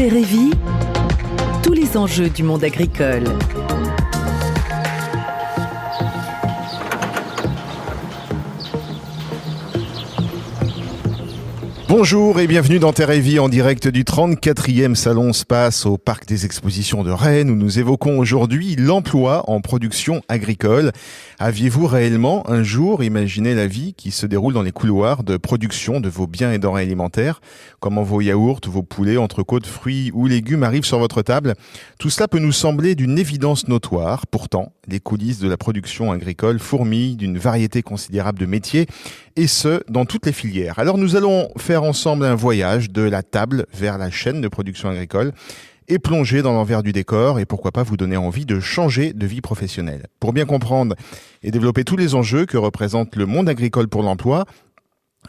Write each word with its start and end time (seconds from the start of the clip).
Vie, 0.00 0.52
tous 1.64 1.72
les 1.72 1.96
enjeux 1.96 2.30
du 2.30 2.44
monde 2.44 2.62
agricole. 2.62 3.24
Bonjour 11.88 12.38
et 12.38 12.46
bienvenue 12.46 12.78
dans 12.78 12.92
Terre 12.92 13.12
et 13.12 13.20
Vie 13.20 13.38
en 13.38 13.48
direct 13.48 13.88
du 13.88 14.04
34e 14.04 14.94
Salon 14.94 15.32
Space 15.32 15.86
au 15.86 15.96
Parc 15.96 16.26
des 16.26 16.44
Expositions 16.44 17.02
de 17.02 17.10
Rennes 17.10 17.48
où 17.48 17.54
nous 17.54 17.78
évoquons 17.78 18.18
aujourd'hui 18.18 18.76
l'emploi 18.76 19.48
en 19.48 19.62
production 19.62 20.20
agricole. 20.28 20.92
Aviez-vous 21.38 21.86
réellement 21.86 22.48
un 22.50 22.62
jour 22.62 23.02
imaginé 23.02 23.54
la 23.54 23.66
vie 23.66 23.94
qui 23.94 24.10
se 24.10 24.26
déroule 24.26 24.52
dans 24.52 24.60
les 24.60 24.70
couloirs 24.70 25.24
de 25.24 25.38
production 25.38 25.98
de 26.00 26.10
vos 26.10 26.26
biens 26.26 26.52
et 26.52 26.58
denrées 26.58 26.82
alimentaires? 26.82 27.40
Comment 27.80 28.02
vos 28.02 28.20
yaourts, 28.20 28.60
vos 28.66 28.82
poulets, 28.82 29.16
entrecôtes, 29.16 29.66
fruits 29.66 30.10
ou 30.12 30.26
légumes 30.26 30.64
arrivent 30.64 30.84
sur 30.84 30.98
votre 30.98 31.22
table? 31.22 31.54
Tout 31.98 32.10
cela 32.10 32.28
peut 32.28 32.38
nous 32.38 32.52
sembler 32.52 32.96
d'une 32.96 33.18
évidence 33.18 33.66
notoire. 33.66 34.26
Pourtant, 34.26 34.72
les 34.88 35.00
coulisses 35.00 35.38
de 35.38 35.48
la 35.48 35.56
production 35.56 36.12
agricole 36.12 36.58
fourmillent 36.58 37.16
d'une 37.16 37.38
variété 37.38 37.80
considérable 37.80 38.38
de 38.38 38.46
métiers 38.46 38.86
et 39.36 39.46
ce, 39.46 39.80
dans 39.88 40.04
toutes 40.04 40.26
les 40.26 40.32
filières. 40.32 40.78
Alors 40.78 40.98
nous 40.98 41.16
allons 41.16 41.48
faire 41.56 41.77
ensemble 41.84 42.24
un 42.24 42.34
voyage 42.34 42.90
de 42.90 43.02
la 43.02 43.22
table 43.22 43.66
vers 43.72 43.98
la 43.98 44.10
chaîne 44.10 44.40
de 44.40 44.48
production 44.48 44.88
agricole 44.88 45.32
et 45.88 45.98
plonger 45.98 46.42
dans 46.42 46.52
l'envers 46.52 46.82
du 46.82 46.92
décor 46.92 47.40
et 47.40 47.46
pourquoi 47.46 47.72
pas 47.72 47.82
vous 47.82 47.96
donner 47.96 48.16
envie 48.16 48.46
de 48.46 48.60
changer 48.60 49.12
de 49.12 49.26
vie 49.26 49.40
professionnelle. 49.40 50.06
Pour 50.20 50.32
bien 50.32 50.44
comprendre 50.44 50.94
et 51.42 51.50
développer 51.50 51.84
tous 51.84 51.96
les 51.96 52.14
enjeux 52.14 52.46
que 52.46 52.58
représente 52.58 53.16
le 53.16 53.26
monde 53.26 53.48
agricole 53.48 53.88
pour 53.88 54.02
l'emploi, 54.02 54.44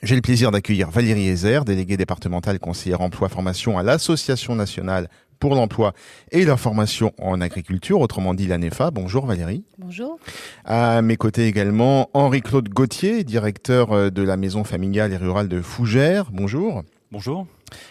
j'ai 0.04 0.16
le 0.16 0.22
plaisir 0.22 0.52
d'accueillir 0.52 0.90
Valérie 0.90 1.28
Ezer, 1.28 1.66
déléguée 1.66 1.98
départementale 1.98 2.60
conseillère 2.60 3.02
emploi 3.02 3.30
formation 3.30 3.78
à 3.78 3.84
l'Association 3.84 4.56
nationale 4.56 5.10
pour 5.40 5.56
l'emploi 5.56 5.94
et 6.32 6.46
la 6.46 6.58
formation 6.58 7.14
en 7.20 7.42
agriculture, 7.42 8.02
autrement 8.02 8.34
dit 8.34 8.48
l'ANEFA. 8.48 8.92
Bonjour 8.92 9.26
Valérie. 9.26 9.64
Bonjour. 9.78 10.20
À 10.66 11.02
mes 11.02 11.18
côtés 11.18 11.48
également 11.48 12.10
Henri-Claude 12.14 12.70
Gauthier, 12.70 13.24
directeur 13.24 13.92
euh, 13.92 14.10
de 14.10 14.22
la 14.22 14.38
maison 14.38 14.64
familiale 14.64 15.14
et 15.14 15.18
rurale 15.18 15.48
de 15.48 15.62
Fougères. 15.62 16.30
Bonjour. 16.32 16.84
Bonjour. 17.12 17.48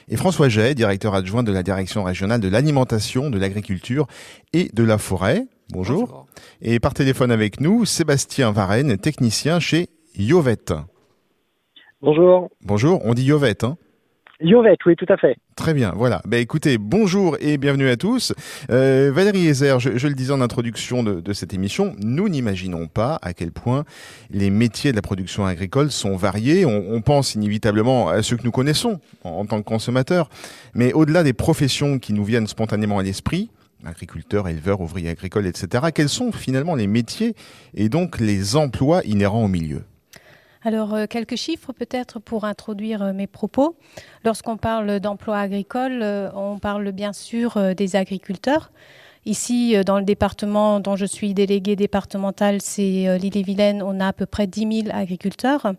Et 0.09 0.17
François 0.17 0.49
Jay, 0.49 0.75
directeur 0.75 1.15
adjoint 1.15 1.43
de 1.43 1.53
la 1.53 1.63
direction 1.63 2.05
régionale 2.05 2.41
de 2.41 2.49
l'alimentation, 2.49 3.31
de 3.31 3.39
l'agriculture 3.39 4.07
et 4.53 4.71
de 4.73 4.85
la 4.85 4.99
forêt. 4.99 5.47
Bonjour. 5.71 6.07
Bonjour. 6.07 6.27
Et 6.63 6.79
par 6.81 6.95
téléphone 6.95 7.31
avec 7.31 7.61
nous, 7.61 7.85
Sébastien 7.85 8.53
Varenne, 8.53 8.97
technicien 8.97 9.61
chez 9.61 9.89
Yovette. 10.17 10.73
Bonjour. 12.01 12.49
Bonjour, 12.65 13.01
on 13.05 13.15
dit 13.15 13.25
Yovette, 13.25 13.65
hein 13.65 13.77
Yovette, 14.41 14.85
oui, 14.87 14.95
tout 14.95 15.07
à 15.09 15.17
fait. 15.17 15.37
Très 15.57 15.75
bien, 15.75 15.93
voilà. 15.97 16.23
Ben, 16.25 16.41
écoutez, 16.41 16.79
bonjour 16.79 17.37
et 17.41 17.59
bienvenue 17.59 17.89
à 17.89 17.97
tous. 17.97 18.33
Euh, 18.71 19.11
Valérie 19.13 19.49
Ezer, 19.49 19.81
je, 19.81 20.07
le 20.07 20.15
disais 20.15 20.33
en 20.33 20.41
introduction 20.41 21.03
de, 21.03 21.33
cette 21.33 21.55
émission, 21.55 21.97
nous 21.99 22.29
n'imaginons 22.29 22.87
pas 22.87 23.19
à 23.23 23.35
quel 23.35 23.51
point 23.51 23.85
les 24.31 24.51
métiers 24.51 24.93
de 24.93 24.97
la 24.97 25.03
production 25.03 25.45
agricole 25.45 25.91
sont 25.91 26.17
variés. 26.17 26.65
On, 26.65 27.01
pense 27.01 27.35
inévitablement 27.35 28.09
à 28.09 28.23
ceux 28.23 28.37
que 28.37 28.45
nous 28.45 28.51
connaissons 28.51 29.01
en, 29.25 29.45
tant 29.47 29.59
que 29.59 29.67
consommateurs, 29.67 30.29
mais 30.75 30.93
au-delà 30.93 31.23
des 31.25 31.33
professions 31.33 31.99
qui 31.99 32.13
nous 32.13 32.25
viennent 32.25 32.47
spontanément 32.47 32.99
à 32.99 33.03
l'esprit, 33.03 33.51
agriculteurs, 33.85 34.47
éleveurs, 34.47 34.81
ouvriers 34.81 35.11
agricoles, 35.11 35.47
etc., 35.47 35.87
quels 35.95 36.09
sont 36.09 36.31
finalement 36.31 36.75
les 36.75 36.87
métiers 36.87 37.35
et 37.75 37.89
donc 37.89 38.21
les 38.21 38.55
emplois 38.57 39.03
inhérents 39.05 39.45
au 39.45 39.49
milieu? 39.49 39.83
Alors, 40.63 40.95
euh, 40.95 41.07
quelques 41.09 41.37
chiffres 41.37 41.73
peut-être 41.73 42.19
pour 42.19 42.45
introduire 42.45 43.03
euh, 43.03 43.13
mes 43.13 43.27
propos. 43.27 43.77
Lorsqu'on 44.25 44.57
parle 44.57 44.99
d'emploi 44.99 45.39
agricole, 45.39 46.01
euh, 46.03 46.31
on 46.35 46.59
parle 46.59 46.91
bien 46.91 47.13
sûr 47.13 47.75
des 47.75 47.97
agriculteurs. 47.97 48.73
Ici, 49.25 49.77
dans 49.85 49.99
le 49.99 50.05
département 50.05 50.81
dont 50.81 50.97
je 50.97 51.05
suis 51.05 51.35
déléguée 51.35 51.77
départementale, 51.77 52.63
c'est 52.63 53.19
l'île-et-Vilaine, 53.19 53.83
on 53.83 54.01
a 54.01 54.09
à 54.09 54.13
peu 54.15 54.25
près 54.25 54.47
10 54.47 54.85
000 54.85 54.97
agriculteurs. 54.97 55.75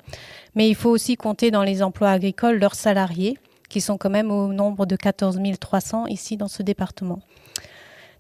Mais 0.54 0.70
il 0.70 0.76
faut 0.76 0.90
aussi 0.90 1.16
compter 1.16 1.50
dans 1.50 1.64
les 1.64 1.82
emplois 1.82 2.12
agricoles 2.12 2.60
leurs 2.60 2.76
salariés, 2.76 3.40
qui 3.68 3.82
sont 3.82 3.98
quand 3.98 4.12
même 4.12 4.30
au 4.30 4.54
nombre 4.54 4.86
de 4.86 4.96
14 4.96 5.40
300 5.60 6.08
ici 6.08 6.38
dans 6.38 6.48
ce 6.48 6.62
département. 6.62 7.22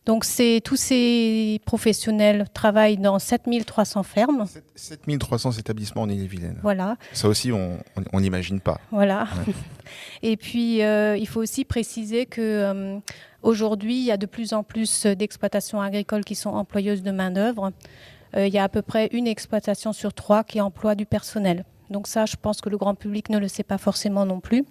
Donc, 0.09 0.25
tous 0.64 0.75
ces 0.75 1.62
professionnels 1.66 2.47
travaillent 2.52 2.97
dans 2.97 3.20
7300 3.20 4.02
fermes. 4.02 4.47
7300 4.74 5.52
établissements 5.52 6.02
en 6.02 6.09
Ille-et-Vilaine. 6.09 6.58
Voilà. 6.64 6.97
Ça 7.14 7.28
aussi, 7.28 7.52
on 7.52 7.80
n'imagine 8.20 8.59
pas. 8.59 8.81
Voilà. 8.90 9.28
Et 10.24 10.36
puis, 10.36 10.81
euh, 10.81 11.16
il 11.16 11.28
faut 11.28 11.40
aussi 11.40 11.64
préciser 11.64 12.25
que 12.25 12.42
euh, 12.42 12.97
aujourd'hui, 13.44 14.00
il 14.00 14.03
y 14.03 14.12
a 14.12 14.18
de 14.18 14.25
plus 14.25 14.53
en 14.53 14.64
plus 14.64 15.06
d'exploitations 15.06 15.80
agricoles 15.80 16.24
qui 16.24 16.34
sont 16.34 16.50
employeuses 16.50 17.03
de 17.03 17.12
main 17.12 17.30
d'œuvre. 17.30 17.72
Euh, 18.36 18.47
il 18.47 18.53
y 18.53 18.58
a 18.58 18.64
à 18.64 18.70
peu 18.70 18.81
près 18.81 19.09
une 19.12 19.28
exploitation 19.28 19.94
sur 19.94 20.16
trois 20.16 20.44
qui 20.44 20.59
emploie 20.59 20.96
du 20.96 21.06
personnel. 21.06 21.66
Donc 21.91 22.08
ça, 22.08 22.26
je 22.26 22.36
pense 22.36 22.62
que 22.62 22.70
le 22.70 22.78
grand 22.78 22.96
public 22.96 23.30
ne 23.30 23.38
le 23.38 23.47
sait 23.47 23.62
pas 23.62 23.78
forcément 23.78 24.26
non 24.26 24.40
plus. 24.40 24.66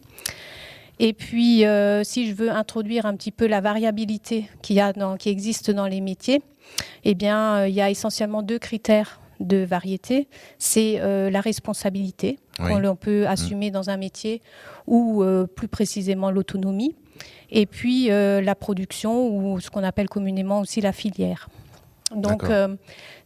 Et 1.01 1.13
puis, 1.13 1.65
euh, 1.65 2.03
si 2.03 2.29
je 2.29 2.35
veux 2.35 2.51
introduire 2.51 3.07
un 3.07 3.15
petit 3.15 3.31
peu 3.31 3.47
la 3.47 3.61
variabilité 3.61 4.49
qui, 4.63 4.81
a 4.81 4.93
qui 5.19 5.29
existe 5.29 5.71
dans 5.71 5.87
les 5.87 6.01
métiers, 6.01 6.43
eh 7.05 7.15
bien, 7.15 7.59
euh, 7.59 7.69
il 7.69 7.75
y 7.75 7.81
a 7.81 7.91
essentiellement 7.91 8.43
deux 8.43 8.59
critères 8.59 9.21
de 9.39 9.59
variété. 9.59 10.29
C'est 10.59 10.97
euh, 10.99 11.31
la 11.31 11.41
responsabilité 11.41 12.39
qu'on 12.57 12.97
peut 12.97 13.23
mmh. 13.23 13.29
assumer 13.29 13.71
dans 13.71 13.89
un 13.89 13.97
métier 13.97 14.43
ou 14.89 15.23
plus 15.55 15.69
précisément 15.69 16.33
l'autonomie. 16.33 16.97
Et 17.51 17.67
puis, 17.67 18.09
la 18.09 18.55
production 18.57 19.29
ou 19.29 19.61
ce 19.61 19.71
qu'on 19.71 19.85
appelle 19.85 20.09
communément 20.09 20.61
aussi 20.61 20.81
la 20.81 20.93
filière. 20.93 21.49
Donc, 22.17 22.43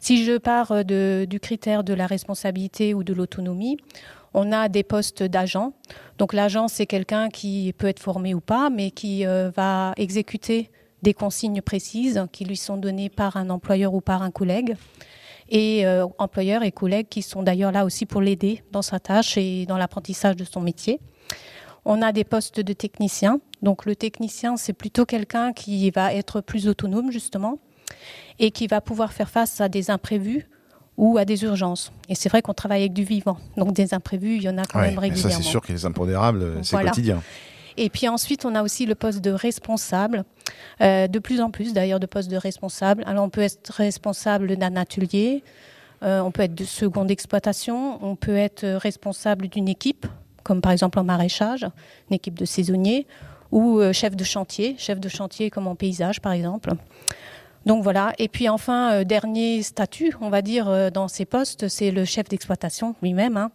si 0.00 0.24
je 0.24 0.36
pars 0.36 0.84
du 0.84 1.40
critère 1.40 1.82
de 1.82 1.94
la 1.94 2.06
responsabilité 2.06 2.92
ou 2.92 3.04
de 3.04 3.14
l'autonomie, 3.14 3.78
on 4.34 4.52
a 4.52 4.68
des 4.68 4.82
postes 4.82 5.22
d'agents. 5.22 5.74
Donc 6.18 6.32
l'agent, 6.32 6.68
c'est 6.68 6.86
quelqu'un 6.86 7.28
qui 7.28 7.74
peut 7.76 7.86
être 7.86 8.00
formé 8.00 8.34
ou 8.34 8.40
pas, 8.40 8.70
mais 8.70 8.90
qui 8.90 9.26
euh, 9.26 9.50
va 9.54 9.92
exécuter 9.96 10.70
des 11.02 11.14
consignes 11.14 11.60
précises 11.60 12.26
qui 12.32 12.44
lui 12.44 12.56
sont 12.56 12.76
données 12.76 13.08
par 13.08 13.36
un 13.36 13.50
employeur 13.50 13.94
ou 13.94 14.00
par 14.00 14.22
un 14.22 14.30
collègue. 14.30 14.76
Et 15.48 15.84
euh, 15.84 16.06
employeurs 16.18 16.62
et 16.62 16.72
collègues 16.72 17.08
qui 17.08 17.22
sont 17.22 17.42
d'ailleurs 17.42 17.72
là 17.72 17.84
aussi 17.84 18.06
pour 18.06 18.20
l'aider 18.20 18.62
dans 18.70 18.82
sa 18.82 19.00
tâche 19.00 19.36
et 19.36 19.66
dans 19.66 19.76
l'apprentissage 19.76 20.36
de 20.36 20.44
son 20.44 20.60
métier. 20.60 21.00
On 21.84 22.00
a 22.00 22.12
des 22.12 22.24
postes 22.24 22.60
de 22.60 22.72
techniciens. 22.72 23.40
Donc 23.60 23.84
le 23.84 23.96
technicien, 23.96 24.56
c'est 24.56 24.72
plutôt 24.72 25.04
quelqu'un 25.04 25.52
qui 25.52 25.90
va 25.90 26.14
être 26.14 26.40
plus 26.40 26.68
autonome 26.68 27.10
justement 27.10 27.58
et 28.38 28.50
qui 28.50 28.66
va 28.66 28.80
pouvoir 28.80 29.12
faire 29.12 29.28
face 29.28 29.60
à 29.60 29.68
des 29.68 29.90
imprévus 29.90 30.46
ou 30.96 31.18
à 31.18 31.24
des 31.24 31.42
urgences. 31.44 31.92
Et 32.08 32.14
c'est 32.14 32.28
vrai 32.28 32.42
qu'on 32.42 32.54
travaille 32.54 32.82
avec 32.82 32.92
du 32.92 33.04
vivant, 33.04 33.38
donc 33.56 33.72
des 33.72 33.94
imprévus, 33.94 34.36
il 34.36 34.42
y 34.42 34.48
en 34.48 34.58
a 34.58 34.64
quand 34.64 34.80
même 34.80 34.98
régulièrement. 34.98 35.30
Ça, 35.30 35.36
c'est 35.36 35.48
sûr 35.48 35.60
que 35.60 35.72
les 35.72 35.84
impondérables, 35.84 36.60
c'est 36.62 36.82
quotidien. 36.82 37.22
Et 37.76 37.88
puis 37.88 38.08
ensuite, 38.08 38.44
on 38.44 38.54
a 38.54 38.62
aussi 38.62 38.86
le 38.86 38.94
poste 38.94 39.20
de 39.20 39.30
responsable, 39.30 40.24
euh, 40.80 41.06
de 41.08 41.18
plus 41.18 41.40
en 41.40 41.50
plus 41.50 41.72
d'ailleurs 41.72 42.00
de 42.00 42.06
postes 42.06 42.30
de 42.30 42.36
responsable. 42.36 43.02
Alors 43.06 43.24
on 43.24 43.30
peut 43.30 43.40
être 43.40 43.72
responsable 43.72 44.56
d'un 44.56 44.76
atelier, 44.76 45.42
euh, 46.02 46.20
on 46.20 46.30
peut 46.30 46.42
être 46.42 46.54
de 46.54 46.64
seconde 46.64 47.10
exploitation, 47.10 48.04
on 48.04 48.16
peut 48.16 48.36
être 48.36 48.66
responsable 48.66 49.48
d'une 49.48 49.68
équipe, 49.68 50.06
comme 50.42 50.60
par 50.60 50.72
exemple 50.72 50.98
en 50.98 51.04
maraîchage, 51.04 51.66
une 52.10 52.16
équipe 52.16 52.38
de 52.38 52.44
saisonniers, 52.44 53.06
ou 53.50 53.78
euh, 53.78 53.92
chef 53.92 54.16
de 54.16 54.24
chantier, 54.24 54.74
chef 54.78 54.98
de 54.98 55.08
chantier 55.08 55.50
comme 55.50 55.66
en 55.66 55.74
paysage 55.74 56.20
par 56.20 56.32
exemple. 56.32 56.72
Donc 57.66 57.82
voilà. 57.82 58.12
Et 58.18 58.28
puis 58.28 58.48
enfin, 58.48 58.92
euh, 58.92 59.04
dernier 59.04 59.62
statut, 59.62 60.14
on 60.20 60.30
va 60.30 60.42
dire, 60.42 60.68
euh, 60.68 60.90
dans 60.90 61.08
ces 61.08 61.24
postes, 61.24 61.68
c'est 61.68 61.90
le 61.90 62.04
chef 62.04 62.28
d'exploitation 62.28 62.94
lui-même, 63.02 63.36
hein, 63.36 63.50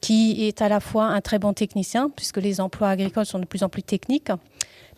qui 0.00 0.46
est 0.46 0.62
à 0.62 0.68
la 0.68 0.80
fois 0.80 1.06
un 1.06 1.20
très 1.20 1.38
bon 1.38 1.52
technicien, 1.52 2.10
puisque 2.10 2.38
les 2.38 2.60
emplois 2.60 2.88
agricoles 2.88 3.26
sont 3.26 3.38
de 3.38 3.44
plus 3.44 3.62
en 3.62 3.68
plus 3.68 3.82
techniques, 3.82 4.30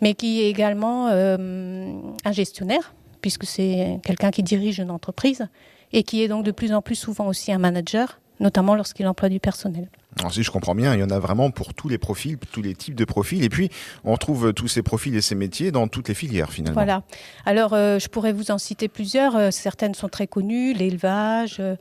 mais 0.01 0.15
qui 0.15 0.43
est 0.43 0.51
également 0.51 1.09
euh, 1.09 1.93
un 2.25 2.33
gestionnaire, 2.33 2.95
puisque 3.21 3.45
c'est 3.45 4.01
quelqu'un 4.05 4.31
qui 4.31 4.43
dirige 4.43 4.79
une 4.79 4.91
entreprise, 4.91 5.49
et 5.93 6.03
qui 6.03 6.23
est 6.23 6.29
donc 6.29 6.45
de 6.45 6.51
plus 6.51 6.73
en 6.73 6.83
plus 6.83 6.97
souvent 6.97 7.27
aussi 7.27 7.53
un 7.53 7.59
manager, 7.59 8.21
notamment 8.41 8.75
lorsqu'il 8.75 9.07
emploie 9.07 9.29
du 9.29 9.41
personnel. 9.41 9.89
Alors 10.19 10.33
si 10.33 10.43
je 10.43 10.51
comprends 10.51 10.75
bien, 10.75 10.95
il 10.95 11.01
y 11.01 11.03
en 11.03 11.11
a 11.11 11.19
vraiment 11.19 11.51
pour 11.51 11.75
tous 11.75 11.89
les 11.89 11.99
profils, 11.99 12.39
tous 12.51 12.63
les 12.63 12.75
types 12.75 12.95
de 12.95 13.05
profils, 13.05 13.45
et 13.45 13.51
puis 13.51 13.71
on 14.05 14.17
trouve 14.17 14.55
tous 14.55 14.67
ces 14.67 14.83
profils 14.83 15.15
et 15.15 15.21
ces 15.21 15.35
métiers 15.35 15.71
dans 15.71 15.89
toutes 15.89 16.09
les 16.09 16.15
filières 16.15 16.51
finalement. 16.51 16.75
Voilà. 16.75 17.03
Alors 17.45 17.75
euh, 17.75 17.99
je 17.99 18.09
pourrais 18.09 18.33
vous 18.33 18.51
en 18.51 18.59
citer 18.59 18.89
plusieurs. 18.89 19.37
Euh, 19.37 19.51
certaines 19.51 19.95
sont 19.95 20.09
très 20.09 20.27
connues, 20.27 20.73
l'élevage, 20.73 21.59
euh, 21.61 21.77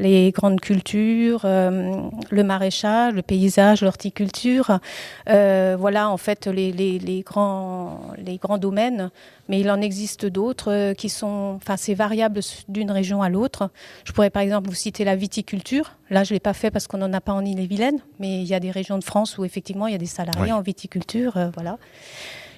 les 0.00 0.32
grandes 0.32 0.60
cultures, 0.60 1.42
le 1.44 2.42
maraîchage, 2.42 3.14
le 3.14 3.22
paysage, 3.22 3.82
l'horticulture. 3.82 4.80
voilà 5.26 6.10
en 6.10 6.16
fait 6.16 6.46
les, 6.46 6.72
les, 6.72 6.98
les, 6.98 7.20
grands, 7.20 8.00
les 8.18 8.38
grands 8.38 8.58
domaines. 8.58 9.10
Mais 9.48 9.58
il 9.60 9.70
en 9.70 9.80
existe 9.80 10.26
d'autres 10.26 10.92
qui 10.92 11.08
sont, 11.08 11.54
enfin 11.56 11.76
c'est 11.76 11.94
variable 11.94 12.40
d'une 12.68 12.90
région 12.90 13.20
à 13.20 13.28
l'autre. 13.28 13.70
Je 14.04 14.12
pourrais 14.12 14.30
par 14.30 14.42
exemple 14.42 14.68
vous 14.68 14.74
citer 14.74 15.04
la 15.04 15.16
viticulture. 15.16 15.96
Là 16.08 16.24
je 16.24 16.32
l'ai 16.32 16.40
pas 16.40 16.54
fait 16.54 16.70
parce 16.70 16.86
qu'on 16.86 16.98
n'en 16.98 17.12
a 17.12 17.20
pas 17.20 17.32
en 17.32 17.44
Ille-et-Vilaine 17.44 18.00
mais 18.18 18.40
il 18.40 18.46
y 18.46 18.54
a 18.54 18.60
des 18.60 18.70
régions 18.70 18.98
de 18.98 19.04
France 19.04 19.38
où 19.38 19.44
effectivement 19.44 19.86
il 19.86 19.92
y 19.92 19.96
a 19.96 19.98
des 19.98 20.06
salariés 20.06 20.52
en 20.52 20.60
viticulture, 20.60 21.36
euh, 21.36 21.50
voilà. 21.54 21.78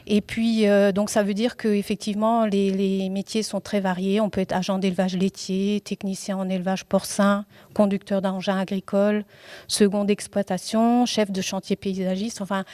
Et 0.06 0.20
puis, 0.20 0.66
euh, 0.66 0.92
donc, 0.92 1.10
ça 1.10 1.22
veut 1.22 1.34
dire 1.34 1.56
que 1.56 1.68
effectivement, 1.68 2.44
les, 2.44 2.70
les, 2.70 3.08
métiers 3.08 3.42
sont 3.42 3.60
très 3.60 3.80
variés. 3.80 4.20
On 4.20 4.30
peut 4.30 4.40
être 4.40 4.52
agent 4.52 4.78
d'élevage 4.78 5.16
laitier, 5.16 5.80
technicien 5.80 6.36
en 6.36 6.48
élevage 6.48 6.84
porcin, 6.84 7.44
conducteur 7.74 8.22
d'engins 8.22 8.58
agricoles, 8.58 9.24
second 9.68 10.04
d'exploitation, 10.04 11.06
chef 11.06 11.30
de 11.30 11.40
chantier 11.40 11.76
paysagiste. 11.76 12.40
Enfin, 12.40 12.64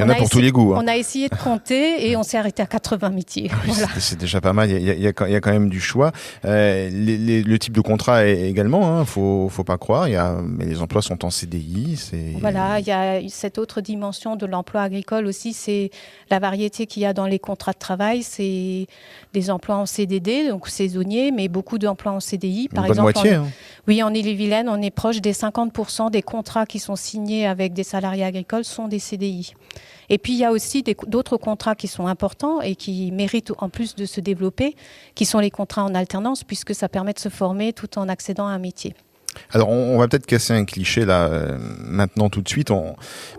il 0.00 0.08
y 0.08 0.10
en 0.10 0.14
a, 0.14 0.14
pour 0.16 0.28
tous 0.28 0.40
les 0.40 0.50
goûts. 0.50 0.74
Hein. 0.74 0.80
On 0.82 0.88
a 0.88 0.96
essayé 0.96 1.28
de 1.28 1.36
compter 1.36 2.08
et 2.08 2.16
on 2.16 2.22
s'est 2.22 2.38
arrêté 2.38 2.62
à 2.62 2.66
80 2.66 3.10
métiers. 3.10 3.50
voilà. 3.64 3.88
C'est 3.98 4.18
déjà 4.18 4.40
pas 4.40 4.52
mal. 4.52 4.70
Il 4.70 4.82
y, 4.82 4.90
a, 4.90 4.94
il, 4.94 5.02
y 5.02 5.06
a, 5.06 5.12
il 5.26 5.32
y, 5.32 5.36
a, 5.36 5.40
quand 5.40 5.52
même 5.52 5.68
du 5.68 5.80
choix. 5.80 6.12
Euh, 6.44 6.88
les, 6.90 7.16
les, 7.16 7.42
le 7.42 7.58
type 7.58 7.72
de 7.72 7.80
contrat 7.80 8.26
est, 8.26 8.48
également. 8.48 8.88
Hein, 8.88 9.04
faut, 9.04 9.48
faut 9.50 9.64
pas 9.64 9.78
croire. 9.78 10.08
Il 10.08 10.12
y 10.12 10.16
a, 10.16 10.38
mais 10.42 10.64
les 10.64 10.80
emplois 10.82 11.02
sont 11.02 11.24
en 11.24 11.30
CDI. 11.30 11.98
Voilà. 12.40 12.80
Il 12.80 12.86
y 12.86 12.92
a 12.92 13.20
cette 13.28 13.58
autre 13.58 13.80
dimension 13.80 14.36
de 14.36 14.46
l'emploi 14.46 14.82
agricole 14.82 15.26
aussi. 15.26 15.52
C'est 15.52 15.90
la 16.30 16.38
variété 16.38 16.86
qu'il 16.86 17.02
y 17.02 17.06
a 17.06 17.12
dans 17.12 17.26
les 17.26 17.38
contrats 17.38 17.72
de 17.72 17.78
travail. 17.78 18.22
C'est 18.22 18.86
des 19.32 19.50
emplois 19.50 19.76
en 19.76 19.86
CDD, 19.86 20.48
donc 20.48 20.68
saisonniers, 20.68 21.30
mais 21.30 21.48
beaucoup 21.48 21.78
d'emplois 21.78 22.12
en 22.12 22.20
CDI. 22.20 22.68
Par 22.68 22.84
Une 22.84 22.90
exemple, 22.90 23.12
moitié, 23.12 23.36
en, 23.36 23.44
hein. 23.44 23.48
Oui, 23.90 24.04
en 24.04 24.14
Ille-et-Vilaine, 24.14 24.68
on 24.68 24.80
est 24.80 24.92
proche 24.92 25.20
des 25.20 25.32
50% 25.32 26.12
des 26.12 26.22
contrats 26.22 26.64
qui 26.64 26.78
sont 26.78 26.94
signés 26.94 27.48
avec 27.48 27.72
des 27.72 27.82
salariés 27.82 28.22
agricoles 28.22 28.64
sont 28.64 28.86
des 28.86 29.00
CDI. 29.00 29.54
Et 30.08 30.18
puis 30.18 30.32
il 30.32 30.38
y 30.38 30.44
a 30.44 30.52
aussi 30.52 30.84
d'autres 31.08 31.36
contrats 31.36 31.74
qui 31.74 31.88
sont 31.88 32.06
importants 32.06 32.60
et 32.60 32.76
qui 32.76 33.10
méritent 33.10 33.50
en 33.58 33.68
plus 33.68 33.96
de 33.96 34.06
se 34.06 34.20
développer, 34.20 34.76
qui 35.16 35.24
sont 35.24 35.40
les 35.40 35.50
contrats 35.50 35.82
en 35.82 35.96
alternance, 35.96 36.44
puisque 36.44 36.72
ça 36.72 36.88
permet 36.88 37.14
de 37.14 37.18
se 37.18 37.30
former 37.30 37.72
tout 37.72 37.98
en 37.98 38.08
accédant 38.08 38.46
à 38.46 38.50
un 38.50 38.60
métier. 38.60 38.94
Alors 39.50 39.70
on, 39.70 39.98
va 39.98 40.06
peut-être 40.06 40.26
casser 40.26 40.52
un 40.52 40.64
cliché 40.64 41.04
là 41.04 41.24
euh, 41.24 41.58
maintenant 41.80 42.28
tout 42.28 42.42
de 42.42 42.48
suite, 42.48 42.70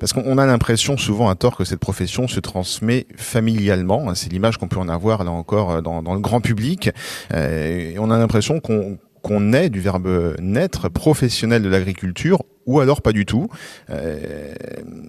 parce 0.01 0.11
qu'on 0.11 0.37
a 0.37 0.45
l'impression 0.45 0.97
souvent 0.97 1.29
à 1.29 1.35
tort 1.35 1.55
que 1.55 1.63
cette 1.63 1.79
profession 1.79 2.27
se 2.27 2.41
transmet 2.41 3.07
familialement. 3.15 4.09
Hein, 4.09 4.15
c'est 4.15 4.29
l'image 4.29 4.57
qu'on 4.57 4.67
peut 4.67 4.79
en 4.79 4.89
avoir 4.89 5.23
là 5.23 5.31
encore 5.31 5.71
euh, 5.71 5.81
dans, 5.81 6.03
dans 6.03 6.13
le 6.13 6.19
grand 6.19 6.41
public. 6.41 6.89
Euh, 7.33 7.93
et 7.93 7.99
on 7.99 8.11
a 8.11 8.17
l'impression 8.17 8.59
qu'on 8.59 8.97
qu'on 9.21 9.39
naît 9.39 9.69
du 9.69 9.79
verbe 9.79 10.35
naître, 10.39 10.89
professionnel 10.89 11.61
de 11.61 11.69
l'agriculture, 11.69 12.43
ou 12.65 12.79
alors 12.79 13.01
pas 13.01 13.11
du 13.11 13.25
tout, 13.25 13.47
euh, 13.89 14.53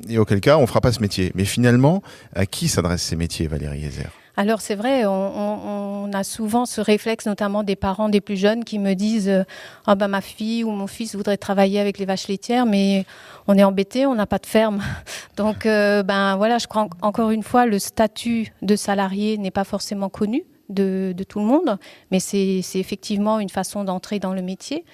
et 0.09 0.19
auquel 0.19 0.41
cas 0.41 0.59
on 0.59 0.67
fera 0.67 0.81
pas 0.81 0.93
ce 0.93 1.01
métier. 1.01 1.33
Mais 1.35 1.45
finalement, 1.45 2.03
à 2.35 2.47
qui 2.47 2.69
s'adressent 2.69 3.03
ces 3.03 3.17
métiers, 3.17 3.47
Valérie 3.47 3.85
Ezer 3.85 4.11
alors 4.35 4.63
c'est 4.63 4.77
vrai, 4.77 5.05
on, 5.05 6.11
a 6.15 6.25
souvent 6.25 6.65
ce 6.65 6.81
réflexe, 6.81 7.27
notamment 7.27 7.63
des 7.63 7.77
parents 7.77 8.09
des 8.09 8.23
plus 8.23 8.39
jeunes, 8.39 8.65
qui 8.65 8.79
me 8.79 8.95
disent 8.95 9.29
euh, 9.29 9.45
ah 9.87 9.95
ben 9.95 10.09
ma 10.09 10.23
fille 10.23 10.65
ou 10.65 10.71
mon 10.71 10.87
fils 10.87 11.15
voudrait 11.15 11.37
travailler 11.37 11.79
avec 11.81 11.99
les 11.99 12.07
vaches 12.07 12.29
laitières, 12.29 12.65
mais 12.65 13.05
on 13.47 13.59
est 13.59 13.65
embêté, 13.65 14.07
on 14.07 14.15
n'a 14.15 14.27
pas 14.27 14.39
de 14.39 14.47
ferme. 14.47 14.83
Donc 15.37 15.67
euh, 15.67 16.03
ben 16.03 16.37
voilà, 16.37 16.57
je 16.57 16.67
crois 16.67 16.89
encore 17.03 17.31
une 17.31 17.43
fois 17.43 17.67
le 17.67 17.79
statut 17.79 18.53
de 18.63 18.75
salarié 18.75 19.37
n'est 19.37 19.51
pas 19.51 19.65
forcément 19.65 20.09
connu 20.09 20.45
de, 20.73 21.15
tout 21.29 21.41
le 21.41 21.47
monde, 21.47 21.79
mais 22.11 22.21
c'est 22.21 22.63
effectivement 22.75 23.41
une 23.41 23.49
façon 23.49 23.85
d'entrer 23.85 24.19
dans 24.19 24.35
le 24.35 24.43
métier. 24.43 24.85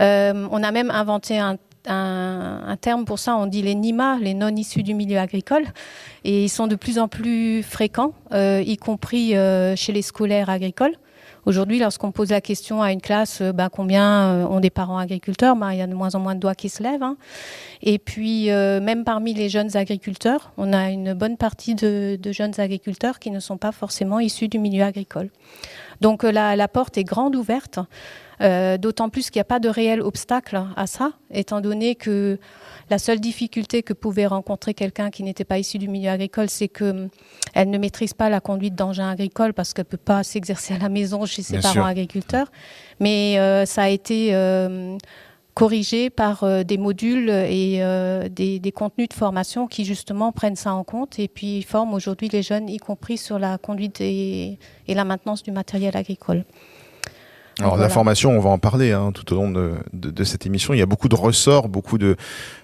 Euh, 0.00 0.48
on 0.50 0.62
a 0.62 0.70
même 0.72 0.90
inventé 0.90 1.38
un, 1.38 1.58
terme 2.80 3.04
pour 3.04 3.18
ça, 3.18 3.36
on 3.36 3.46
dit 3.46 3.60
les 3.60 3.74
NIMA, 3.74 4.18
les 4.20 4.34
non 4.34 4.54
issus 4.54 4.82
du 4.82 4.94
milieu 4.94 5.18
agricole, 5.18 5.64
et 6.24 6.44
ils 6.44 6.48
sont 6.48 6.68
de 6.68 6.76
plus 6.76 6.98
en 6.98 7.08
plus 7.08 7.62
fréquents, 7.62 8.14
euh, 8.32 8.62
y 8.64 8.76
compris 8.76 9.36
euh, 9.36 9.74
chez 9.74 9.92
les 9.92 10.02
scolaires 10.02 10.48
agricoles. 10.48 10.96
Aujourd'hui, 11.44 11.80
lorsqu'on 11.80 12.12
pose 12.12 12.30
la 12.30 12.40
question 12.40 12.82
à 12.82 12.92
une 12.92 13.00
classe, 13.00 13.40
euh, 13.40 13.52
bah, 13.52 13.68
combien 13.68 14.28
euh, 14.28 14.44
ont 14.46 14.60
des 14.60 14.70
parents 14.70 14.98
agriculteurs, 14.98 15.56
bah, 15.56 15.74
il 15.74 15.78
y 15.78 15.82
a 15.82 15.88
de 15.88 15.94
moins 15.94 16.14
en 16.14 16.20
moins 16.20 16.36
de 16.36 16.40
doigts 16.40 16.54
qui 16.54 16.68
se 16.68 16.84
lèvent. 16.84 17.02
Hein. 17.02 17.16
Et 17.82 17.98
puis, 17.98 18.50
euh, 18.50 18.80
même 18.80 19.02
parmi 19.02 19.34
les 19.34 19.48
jeunes 19.48 19.76
agriculteurs, 19.76 20.52
on 20.56 20.72
a 20.72 20.90
une 20.90 21.14
bonne 21.14 21.36
partie 21.36 21.74
de 21.74 22.18
jeunes 22.30 22.58
agriculteurs 22.58 23.18
qui 23.18 23.32
ne 23.32 23.40
sont 23.40 23.56
pas 23.56 23.72
forcément 23.72 24.20
issus 24.20 24.46
du 24.46 24.60
milieu 24.60 24.84
agricole. 24.84 25.30
Donc 26.02 26.22
la, 26.24 26.56
la 26.56 26.68
porte 26.68 26.98
est 26.98 27.04
grande 27.04 27.34
ouverte. 27.36 27.78
Euh, 28.40 28.76
D'autant 28.76 29.08
plus 29.08 29.30
qu'il 29.30 29.38
n'y 29.38 29.42
a 29.42 29.44
pas 29.44 29.60
de 29.60 29.68
réel 29.68 30.00
obstacle 30.02 30.60
à 30.76 30.86
ça, 30.88 31.12
étant 31.30 31.60
donné 31.60 31.94
que 31.94 32.38
la 32.90 32.98
seule 32.98 33.20
difficulté 33.20 33.84
que 33.84 33.92
pouvait 33.92 34.26
rencontrer 34.26 34.74
quelqu'un 34.74 35.10
qui 35.10 35.22
n'était 35.22 35.44
pas 35.44 35.58
issu 35.58 35.78
du 35.78 35.86
milieu 35.88 36.10
agricole, 36.10 36.50
c'est 36.50 36.66
qu'elle 36.66 37.08
hum, 37.56 37.70
ne 37.70 37.78
maîtrise 37.78 38.14
pas 38.14 38.28
la 38.28 38.40
conduite 38.40 38.74
d'engins 38.74 39.10
agricoles 39.10 39.54
parce 39.54 39.72
qu'elle 39.72 39.84
ne 39.84 39.90
peut 39.90 39.96
pas 39.96 40.24
s'exercer 40.24 40.74
à 40.74 40.78
la 40.78 40.88
maison 40.88 41.24
chez 41.24 41.42
ses 41.42 41.52
Bien 41.52 41.62
parents 41.62 41.72
sûr. 41.74 41.84
agriculteurs. 41.86 42.50
Mais 42.98 43.38
euh, 43.38 43.64
ça 43.64 43.84
a 43.84 43.88
été 43.88 44.34
euh, 44.34 44.96
corrigé 45.54 46.10
par 46.10 46.44
euh, 46.44 46.62
des 46.62 46.78
modules 46.78 47.28
et 47.28 47.78
euh, 47.82 48.28
des, 48.28 48.72
contenus 48.72 49.08
de 49.08 49.14
formation 49.14 49.66
qui 49.66 49.84
justement 49.84 50.32
prennent 50.32 50.56
ça 50.56 50.74
en 50.74 50.84
compte 50.84 51.18
et 51.18 51.28
puis 51.28 51.62
forment 51.62 51.94
aujourd'hui 51.94 52.28
les 52.28 52.42
jeunes, 52.42 52.68
y 52.68 52.78
compris 52.78 53.18
sur 53.18 53.38
la 53.38 53.58
conduite 53.58 54.00
et 54.00 54.58
la 54.88 55.04
maintenance 55.04 55.42
du 55.42 55.52
matériel 55.52 55.96
agricole. 55.96 56.44
Alors 57.58 57.72
voilà. 57.72 57.84
la 57.84 57.88
formation, 57.90 58.30
on 58.30 58.40
va 58.40 58.48
en 58.48 58.58
parler 58.58 58.92
hein, 58.92 59.12
tout 59.12 59.30
au 59.32 59.36
long 59.36 59.50
de, 59.50 59.72
de, 59.92 60.10
de, 60.10 60.24
cette 60.24 60.46
émission. 60.46 60.72
Il 60.72 60.78
y 60.78 60.82
a 60.82 60.86
beaucoup 60.86 61.08
de 61.08 61.14
ressorts, 61.14 61.68
beaucoup 61.68 61.98
de, 61.98 62.16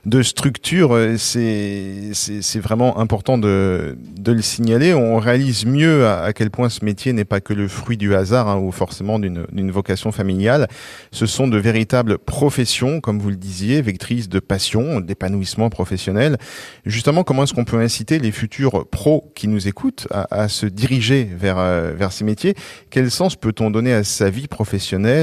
de 0.06 0.22
structures. 0.22 0.96
C'est 1.18 2.12
vraiment 2.56 2.98
important 2.98 3.36
de, 3.36 3.98
de, 4.16 4.32
le 4.32 4.40
signaler. 4.40 4.94
On 4.94 5.18
réalise 5.18 5.66
mieux 5.66 6.06
à, 6.06 6.22
à 6.22 6.32
quel 6.32 6.50
point 6.50 6.70
ce 6.70 6.84
métier 6.84 7.12
n'est 7.12 7.26
pas 7.26 7.40
que 7.40 7.52
le 7.52 7.68
fruit 7.68 7.98
du 7.98 8.14
hasard 8.14 8.48
hein, 8.48 8.56
ou 8.56 8.72
forcément 8.72 9.18
d'une 9.18 9.70
vocation 9.70 10.10
familiale. 10.10 10.68
Ce 11.12 11.26
sont 11.26 11.48
de 11.48 11.58
véritables 11.58 12.16
professions, 12.18 13.00
comme 13.00 13.18
vous 13.18 13.30
le 13.30 13.36
disiez, 13.36 13.82
vectrices 13.82 14.30
de 14.30 14.40
passion, 14.40 15.00
d'épanouissement 15.00 15.68
professionnel. 15.68 16.38
Justement, 16.86 17.24
comment 17.24 17.42
est-ce 17.42 17.52
qu'on 17.52 17.66
peut 17.66 17.78
inciter 17.80 18.18
les 18.18 18.32
futurs 18.32 18.86
pros 18.88 19.30
qui 19.34 19.48
nous 19.48 19.68
écoutent 19.68 20.08
à, 20.10 20.26
à 20.34 20.48
se 20.48 20.64
diriger 20.64 21.28
vers, 21.30 21.58
euh, 21.58 21.92
vers 21.94 22.10
ces 22.10 22.24
métiers? 22.24 22.54
Quel 22.88 23.10
sens 23.10 23.36
peut-on 23.36 23.70
donner 23.70 23.92
à 23.92 24.02
sa 24.02 24.30
vie 24.30 24.48
professionnelle? 24.48 24.77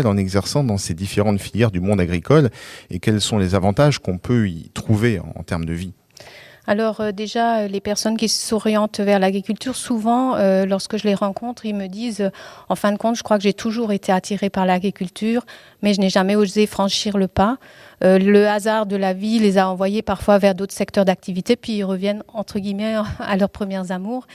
En 0.05 0.17
exerçant 0.17 0.63
dans 0.63 0.77
ces 0.77 0.93
différentes 0.93 1.39
filières 1.39 1.71
du 1.71 1.79
monde 1.79 1.99
agricole 1.99 2.49
et 2.89 2.99
quels 2.99 3.21
sont 3.21 3.37
les 3.37 3.55
avantages 3.55 3.99
qu'on 3.99 4.17
peut 4.17 4.47
y 4.47 4.69
trouver 4.73 5.19
en, 5.19 5.43
termes 5.43 5.65
de 5.65 5.73
vie? 5.73 5.93
Alors 6.67 6.99
euh, 6.99 7.11
déjà, 7.11 7.67
les 7.67 7.79
personnes 7.79 8.17
qui 8.17 8.27
s'orientent 8.27 8.99
vers 8.99 9.19
l'agriculture, 9.19 9.75
souvent, 9.75 10.35
euh, 10.35 10.65
lorsque 10.65 10.97
je 10.97 11.03
les 11.03 11.13
rencontre, 11.13 11.65
ils 11.65 11.75
me 11.75 11.87
disent, 11.87 12.21
euh, 12.21 12.29
en 12.69 12.75
fin 12.75 12.91
de 12.91 12.97
compte, 12.97 13.15
je 13.15 13.23
crois 13.23 13.37
que 13.37 13.43
j'ai 13.43 13.53
toujours 13.53 13.91
été 13.91 14.11
attirée 14.11 14.49
par 14.49 14.65
l'agriculture, 14.65 15.45
mais 15.83 15.93
je 15.93 15.99
n'ai 15.99 16.09
jamais 16.09 16.35
osé 16.35 16.65
franchir 16.65 17.17
le 17.17 17.27
pas. 17.27 17.57
Euh, 18.03 18.19
le 18.19 18.47
hasard 18.47 18.86
de 18.86 18.95
la 18.95 19.13
vie 19.13 19.39
les 19.39 19.57
a 19.57 19.69
envoyés 19.69 20.01
parfois 20.01 20.38
vers 20.38 20.56
d'autres 20.56 20.74
secteurs 20.74 21.06
d'activité, 21.06 21.56
puis 21.56 21.74
ils 21.74 21.83
reviennent 21.83 22.24
entre 22.34 22.60
guillemets 22.60 22.96
à 23.19 23.38
leurs 23.38 23.50
premières 23.50 23.91
amours. 23.91 24.27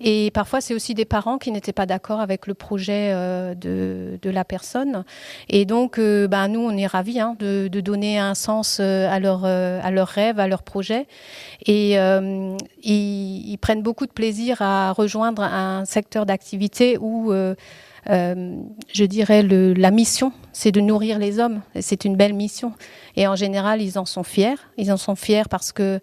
Et 0.00 0.30
parfois, 0.32 0.60
c'est 0.60 0.74
aussi 0.74 0.94
des 0.94 1.04
parents 1.04 1.38
qui 1.38 1.50
n'étaient 1.50 1.72
pas 1.72 1.86
d'accord 1.86 2.20
avec 2.20 2.46
le 2.46 2.54
projet 2.54 3.10
euh, 3.12 3.54
de, 3.54 4.30
la 4.30 4.44
personne. 4.44 5.04
Et 5.48 5.64
donc, 5.64 5.98
euh, 5.98 6.26
ben, 6.26 6.48
nous, 6.48 6.60
on 6.60 6.76
est 6.76 6.86
ravis 6.86 7.20
hein, 7.20 7.36
de, 7.38 7.68
donner 7.68 8.18
un 8.18 8.34
sens 8.34 8.80
à 8.80 9.20
leur, 9.20 9.42
rêve, 9.42 10.40
à 10.40 10.48
leur 10.48 10.62
projet. 10.62 11.06
Et 11.66 11.96
ils, 12.82 13.58
prennent 13.60 13.82
beaucoup 13.82 14.06
de 14.06 14.12
plaisir 14.12 14.60
à 14.60 14.92
rejoindre 14.92 15.42
un 15.42 15.84
secteur 15.84 16.26
d'activité 16.26 16.98
où 17.00 17.32
je 18.08 19.04
dirais, 19.04 19.42
la 19.42 19.90
mission, 19.90 20.32
c'est 20.52 20.72
de 20.72 20.80
nourrir 20.80 21.18
les 21.18 21.38
hommes. 21.38 21.60
C'est 21.80 22.04
une 22.04 22.16
belle 22.16 22.34
mission. 22.34 22.72
Et 23.16 23.26
en 23.26 23.36
général, 23.36 23.82
ils 23.82 23.98
en 23.98 24.04
sont 24.04 24.22
fiers. 24.22 24.56
Ils 24.76 24.92
en 24.92 24.96
sont 24.96 25.16
fiers 25.16 25.48
parce 25.50 25.72
que 25.72 26.00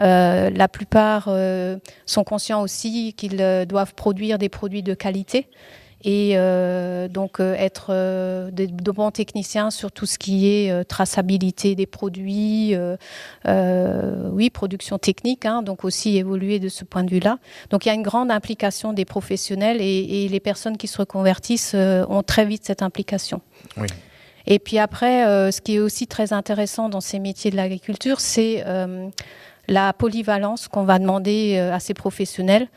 euh, 0.00 0.50
la 0.50 0.68
plupart 0.68 1.26
euh, 1.28 1.78
sont 2.06 2.24
conscients 2.24 2.62
aussi 2.62 3.12
qu'ils 3.14 3.40
euh, 3.40 3.64
doivent 3.64 3.94
produire 3.94 4.38
des 4.38 4.48
produits 4.48 4.82
de 4.82 4.94
qualité 4.94 5.46
et 6.04 6.32
euh, 6.34 7.08
donc 7.08 7.40
euh, 7.40 7.54
être 7.54 7.86
euh, 7.88 8.50
de, 8.50 8.66
de, 8.66 8.90
bons 8.92 9.10
techniciens 9.10 9.70
sur 9.70 9.90
tout 9.90 10.04
ce 10.04 10.18
qui 10.18 10.48
est 10.48 10.70
euh, 10.70 10.84
traçabilité 10.84 11.74
des 11.74 11.86
produits, 11.86 12.76
oui, 13.46 14.50
production 14.50 14.98
technique, 14.98 15.46
hein, 15.46 15.62
donc 15.62 15.84
aussi 15.84 16.18
évoluer 16.18 16.58
de 16.58 16.68
ce 16.68 16.84
point 16.84 17.04
de 17.04 17.10
vue-là. 17.10 17.38
Donc 17.70 17.86
il 17.86 17.88
y 17.88 17.90
a 17.90 17.94
une 17.94 18.02
grande 18.02 18.30
implication 18.30 18.92
des 18.92 19.04
professionnels 19.04 19.78
et, 19.80 20.24
et 20.24 20.28
les 20.28 20.40
personnes 20.40 20.76
qui 20.76 20.88
se 20.88 20.98
reconvertissent 20.98 21.74
ont 21.74 22.22
très 22.22 22.44
vite 22.44 22.64
cette 22.64 22.82
implication. 22.82 23.40
Oui. 23.76 23.86
Et 24.46 24.58
puis 24.58 24.78
après, 24.78 25.50
ce 25.50 25.60
qui 25.60 25.76
est 25.76 25.78
aussi 25.78 26.06
très 26.06 26.32
intéressant 26.34 26.88
dans 26.90 27.00
ces 27.00 27.18
métiers 27.18 27.50
de 27.50 27.56
l'agriculture, 27.56 28.20
c'est 28.20 28.64
la 29.68 29.92
polyvalence 29.94 30.68
qu'on 30.68 30.84
va 30.84 30.98
demander 30.98 31.56
à 31.58 31.80
ces 31.80 31.94
professionnels. 31.94 32.68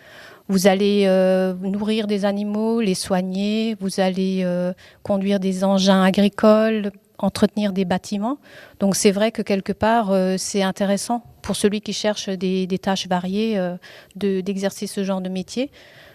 Vous 0.50 0.68
allez 0.68 1.04
euh, 1.08 1.54
nourrir 1.56 2.08
des 2.08 2.24
animaux, 2.24 2.80
les 2.80 2.96
soigner, 2.96 3.76
vous 3.80 4.00
allez 4.00 4.42
euh, 4.44 4.74
conduire 5.04 5.40
des 5.40 5.64
engins 5.64 6.04
agricoles, 6.04 6.92
entretenir 7.18 7.74
des 7.74 7.86
bâtiments. 7.86 8.38
Donc 8.80 8.96
c'est 8.96 9.12
vrai 9.12 9.32
que 9.32 9.42
quelque 9.42 9.74
part, 9.74 10.12
euh, 10.12 10.36
c'est 10.38 10.64
intéressant 10.64 11.24
pour 11.42 11.56
celui 11.56 11.82
qui 11.82 11.94
cherche 11.94 12.30
des, 12.30 12.68
des 12.68 12.78
tâches 12.78 13.08
variées 13.08 13.58
euh, 13.58 13.76
d'exercer 14.16 14.86
de, 14.86 14.92
ce 14.92 15.04
genre 15.04 15.22
de 15.22 15.30
métier. 15.30 15.72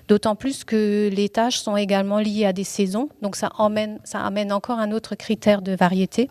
D'autant 0.08 0.34
plus 0.34 0.64
que 0.64 1.08
les 1.12 1.28
tâches 1.28 1.58
sont 1.58 1.76
également 1.76 2.18
liées 2.18 2.44
à 2.44 2.52
des 2.52 2.64
saisons, 2.64 3.08
donc 3.22 3.36
ça, 3.36 3.50
amène 3.56 4.52
encore 4.52 4.78
un 4.78 4.90
autre 4.90 5.14
critère 5.14 5.62
de 5.62 5.76
variété, 5.76 6.28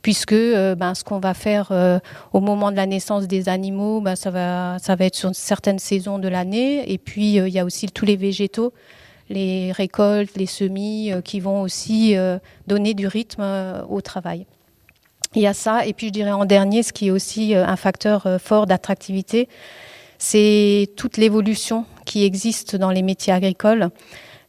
puisque 0.00 0.32
euh, 0.32 0.74
ben, 0.74 0.94
ce 0.94 1.04
qu'on 1.04 1.18
va 1.18 1.34
faire 1.34 1.68
euh, 1.72 1.98
au 2.32 2.40
moment 2.40 2.70
de 2.70 2.76
la 2.76 2.86
naissance 2.86 3.28
des 3.28 3.48
animaux, 3.48 4.00
ben, 4.00 4.16
ça, 4.16 4.30
va, 4.30 4.78
ça 4.80 4.96
va 4.96 5.04
être 5.04 5.14
sur 5.14 5.34
certaines 5.34 5.78
saisons 5.78 6.18
de 6.18 6.28
l'année, 6.28 6.90
et 6.90 6.98
puis 6.98 7.34
il 7.34 7.48
y 7.48 7.58
a 7.58 7.64
aussi 7.64 7.86
tous 7.88 8.04
les 8.04 8.16
végétaux 8.16 8.72
les 9.30 9.72
récoltes, 9.72 10.36
les 10.36 10.46
semis 10.46 11.10
qui 11.24 11.40
vont 11.40 11.62
aussi 11.62 12.14
donner 12.66 12.92
du 12.92 13.06
rythme 13.06 13.42
au 13.88 14.02
travail. 14.02 14.46
Il 15.34 15.40
y 15.40 15.46
a 15.46 15.54
ça, 15.54 15.86
et 15.86 15.94
puis 15.94 16.08
je 16.08 16.12
dirais 16.12 16.32
en 16.32 16.44
dernier, 16.44 16.82
ce 16.82 16.92
qui 16.92 17.06
est 17.06 17.10
aussi 17.10 17.54
un 17.54 17.76
facteur 17.76 18.26
fort 18.38 18.66
d'attractivité, 18.66 19.48
c'est 20.18 20.90
toute 20.96 21.16
l'évolution 21.16 21.86
qui 22.04 22.24
existe 22.24 22.76
dans 22.76 22.90
les 22.90 23.02
métiers 23.02 23.32
agricoles. 23.32 23.90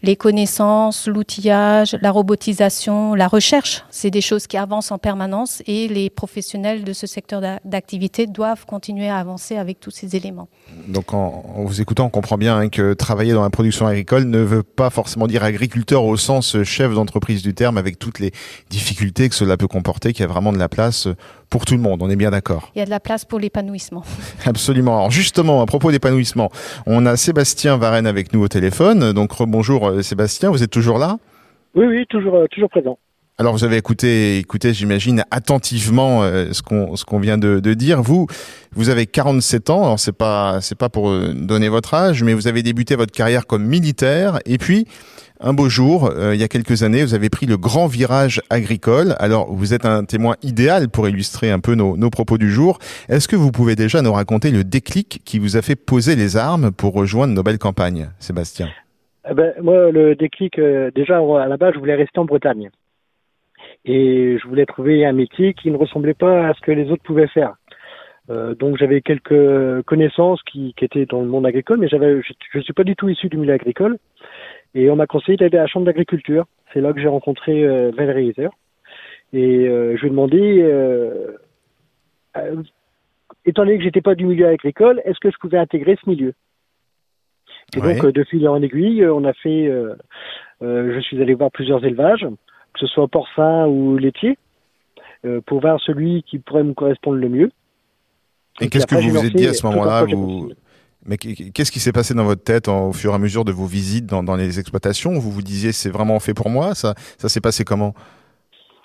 Les 0.06 0.18
connaissances, 0.18 1.08
l'outillage, 1.08 1.96
la 2.02 2.12
robotisation, 2.12 3.16
la 3.16 3.30
recherche, 3.30 3.86
c'est 3.90 4.12
des 4.12 4.20
choses 4.20 4.48
qui 4.48 4.58
avancent 4.58 4.92
en 4.92 4.98
permanence 4.98 5.64
et 5.66 5.88
les 5.88 6.10
professionnels 6.10 6.84
de 6.84 6.92
ce 6.92 7.08
secteur 7.08 7.40
d'activité 7.64 8.28
doivent 8.28 8.66
continuer 8.66 9.08
à 9.08 9.18
avancer 9.18 9.56
avec 9.56 9.80
tous 9.80 9.92
ces 9.92 10.18
éléments. 10.18 10.50
Donc 10.90 11.14
en, 11.14 11.46
vous 11.56 11.80
écoutant, 11.80 12.08
on 12.08 12.10
comprend 12.10 12.38
bien 12.38 12.58
hein, 12.58 12.68
que 12.68 12.94
travailler 12.94 13.32
dans 13.32 13.44
la 13.44 13.50
production 13.50 13.88
agricole 13.88 14.26
ne 14.26 14.40
veut 14.40 14.64
pas 14.64 14.90
forcément 14.90 15.26
dire 15.26 15.42
agriculteur 15.42 16.04
au 16.04 16.18
sens 16.18 16.62
chef 16.64 16.94
d'entreprise 16.94 17.42
du 17.42 17.54
terme 17.54 17.78
avec 17.78 17.98
toutes 17.98 18.20
les 18.20 18.34
difficultés 18.70 19.30
que 19.30 19.36
cela 19.36 19.56
peut 19.56 19.70
comporter, 19.70 20.12
qu'il 20.12 20.24
y 20.24 20.26
a 20.26 20.32
vraiment 20.32 20.52
de 20.52 20.60
la 20.60 20.68
place 20.68 21.08
pour 21.54 21.66
tout 21.66 21.76
le 21.76 21.82
monde, 21.82 22.02
on 22.02 22.10
est 22.10 22.16
bien 22.16 22.32
d'accord. 22.32 22.72
Il 22.76 22.80
y 22.80 22.82
a 22.82 22.86
de 22.86 22.90
la 22.90 23.00
place 23.00 23.26
pour 23.26 23.38
l'épanouissement. 23.38 24.04
Absolument. 24.46 24.98
Alors 24.98 25.12
justement, 25.12 25.62
à 25.62 25.68
propos 25.68 25.92
d'épanouissement, 25.92 26.50
on 26.88 27.06
a 27.06 27.16
Sébastien 27.16 27.78
Varenne 27.78 28.08
avec 28.08 28.34
nous 28.34 28.42
au 28.42 28.48
téléphone. 28.48 29.14
Donc 29.14 29.34
rebonjour 29.34 29.88
euh, 29.88 29.93
Sébastien, 30.02 30.50
vous 30.50 30.64
êtes 30.64 30.72
toujours 30.72 30.98
là? 30.98 31.18
Oui, 31.76 31.86
oui, 31.88 32.06
toujours, 32.10 32.36
euh, 32.36 32.46
toujours 32.52 32.70
présent. 32.70 32.98
Alors 33.40 33.54
vous 33.54 33.64
avez 33.64 33.78
écouté, 33.78 34.38
écouté, 34.38 34.74
j'imagine 34.74 35.24
attentivement 35.32 36.22
euh, 36.22 36.54
ce 36.54 36.62
qu'on 36.62 36.96
ce 36.96 37.04
qu'on 37.04 37.20
vient 37.20 37.40
de, 37.40 37.60
de, 37.60 37.74
dire. 37.74 38.04
Vous, 38.04 38.28
vous 38.74 38.90
avez 38.90 39.08
47 39.08 39.72
ans. 39.72 39.84
Alors 39.84 40.00
c'est 40.00 40.16
pas 40.16 40.62
c'est 40.62 40.78
pas 40.78 40.90
pour 40.90 41.12
donner 41.34 41.68
votre 41.68 41.96
âge, 41.96 42.24
mais 42.24 42.36
vous 42.36 42.48
avez 42.48 42.62
débuté 42.62 42.96
votre 42.96 43.12
carrière 43.12 43.48
comme 43.48 43.66
militaire 43.66 44.38
et 44.46 44.60
puis 44.60 44.86
un 45.46 45.54
beau 45.54 45.68
jour, 45.68 46.10
euh, 46.10 46.34
il 46.34 46.40
y 46.40 46.44
a 46.44 46.48
quelques 46.48 46.84
années, 46.84 47.04
vous 47.04 47.14
avez 47.14 47.30
pris 47.30 47.46
le 47.46 47.58
grand 47.58 47.88
virage 47.88 48.42
agricole. 48.50 49.14
Alors, 49.20 49.54
vous 49.54 49.74
êtes 49.74 49.86
un 49.86 50.06
témoin 50.06 50.38
idéal 50.42 50.88
pour 50.88 51.10
illustrer 51.10 51.52
un 51.52 51.60
peu 51.60 51.76
nos, 51.76 52.10
propos 52.10 52.38
du 52.38 52.50
jour. 52.50 52.80
Est-ce 53.10 53.28
que 53.28 53.36
vous 53.36 53.52
pouvez 53.52 53.76
déjà 53.76 54.02
nous 54.02 54.14
raconter 54.14 54.52
le 54.52 54.64
déclic 54.64 55.22
qui 55.26 55.40
vous 55.40 55.58
a 55.58 55.62
fait 55.62 55.76
poser 55.76 56.16
les 56.16 56.38
armes 56.38 56.72
pour 56.72 56.94
rejoindre 56.94 57.34
nos 57.34 57.44
belles 57.44 57.60
campagnes, 57.60 58.10
Sébastien? 58.20 58.70
Eh 59.30 59.34
ben, 59.34 59.54
Moi, 59.62 59.92
le 59.92 60.16
déclic, 60.16 60.60
euh, 60.60 60.92
déjà, 60.92 61.18
à 61.18 61.48
la 61.48 61.58
base, 61.58 61.74
je 61.74 61.80
voulais 61.80 61.96
rester 61.96 62.20
en 62.20 62.26
Bretagne. 62.26 62.70
Et 63.86 64.38
je 64.42 64.48
voulais 64.48 64.66
trouver 64.66 65.06
un 65.06 65.14
métier 65.14 65.54
qui 65.54 65.72
ne 65.72 65.78
ressemblait 65.78 66.14
pas 66.14 66.48
à 66.48 66.54
ce 66.54 66.62
que 66.62 66.72
les 66.72 66.90
autres 66.92 67.04
pouvaient 67.04 67.28
faire. 67.28 67.56
Euh, 68.30 68.56
donc 68.56 68.78
j'avais 68.78 69.02
quelques 69.02 69.82
connaissances 69.84 70.42
qui, 70.44 70.74
qui, 70.78 70.86
étaient 70.86 71.06
dans 71.06 71.22
le 71.22 71.28
monde 71.28 71.46
agricole, 71.46 71.80
mais 71.80 71.90
j'avais, 71.90 72.22
je 72.22 72.58
ne 72.58 72.64
suis 72.64 72.72
pas 72.74 72.86
du 72.86 72.96
tout 72.96 73.10
issu 73.10 73.28
du 73.28 73.38
milieu 73.38 73.54
agricole. 73.54 73.98
Et 74.76 74.90
on 74.90 74.96
m'a 74.96 75.08
conseillé 75.08 75.38
d'aller 75.38 75.58
à 75.58 75.64
la 75.64 75.68
chambre 75.68 75.86
d'agriculture. 75.86 76.46
C'est 76.74 76.82
là 76.82 76.94
que 76.94 77.02
j'ai 77.02 77.08
rencontré 77.08 77.64
euh, 77.64 77.92
Valérie. 77.96 78.34
Et 79.34 79.68
euh, 79.68 79.96
je 79.96 80.02
lui 80.02 80.08
ai 80.08 80.10
demandé, 80.10 80.62
euh, 80.62 81.38
euh, 82.38 82.64
étant 83.46 83.66
donné 83.66 83.78
que 83.78 83.84
j'étais 83.84 84.02
pas 84.02 84.16
du 84.16 84.26
milieu 84.26 84.48
agricole, 84.48 85.02
est-ce 85.06 85.20
que 85.20 85.32
je 85.32 85.38
pouvais 85.38 85.58
intégrer 85.58 85.98
ce 86.04 86.10
milieu? 86.10 86.34
Et 87.76 87.82
donc, 87.82 88.06
de 88.06 88.24
fil 88.24 88.48
en 88.48 88.62
aiguille, 88.62 89.06
on 89.08 89.24
a 89.26 89.34
fait, 89.34 89.72
je 90.62 91.00
suis 91.02 91.22
allé 91.22 91.34
voir 91.34 91.52
plusieurs 91.52 91.84
élevages, 91.86 92.26
que 92.74 92.80
ce 92.80 92.88
soit 92.88 93.08
porcin 93.08 93.68
ou 93.68 93.98
laitier, 93.98 94.38
pour 95.46 95.62
voir 95.62 95.80
celui 95.82 96.24
qui 96.24 96.40
pourrait 96.40 96.64
me 96.64 96.74
correspondre 96.74 97.18
le 97.18 97.30
mieux. 97.30 97.52
Et, 98.62 98.70
qu'est-ce 98.70 98.86
que 98.86 98.96
vous 98.96 99.10
vous 99.10 99.26
êtes 99.26 99.36
dit 99.36 99.48
à 99.48 99.54
ce 99.54 99.66
moment-là 99.68 100.06
vous... 100.06 100.52
Mais 101.06 101.18
qu'est-ce 101.18 101.72
qui 101.72 101.80
s'est 101.80 101.92
passé 101.92 102.14
dans 102.14 102.24
votre 102.24 102.44
tête 102.44 102.70
au 102.70 102.94
fur 102.94 103.12
et 103.12 103.16
à 103.16 103.18
mesure 103.18 103.44
de 103.44 103.52
vos 103.52 103.66
visites 103.66 104.06
dans, 104.06 104.24
dans 104.24 104.38
les 104.38 104.60
exploitations? 104.60 105.12
Vous 105.12 105.32
vous 105.32 105.42
disiez 105.42 105.74
c'est 105.74 105.90
vraiment 105.90 106.20
fait 106.20 106.34
pour 106.34 106.50
moi 106.50 106.76
Ça, 106.76 106.94
ça 107.18 107.28
s'est 107.28 107.42
passé 107.42 107.66
comment? 107.66 107.94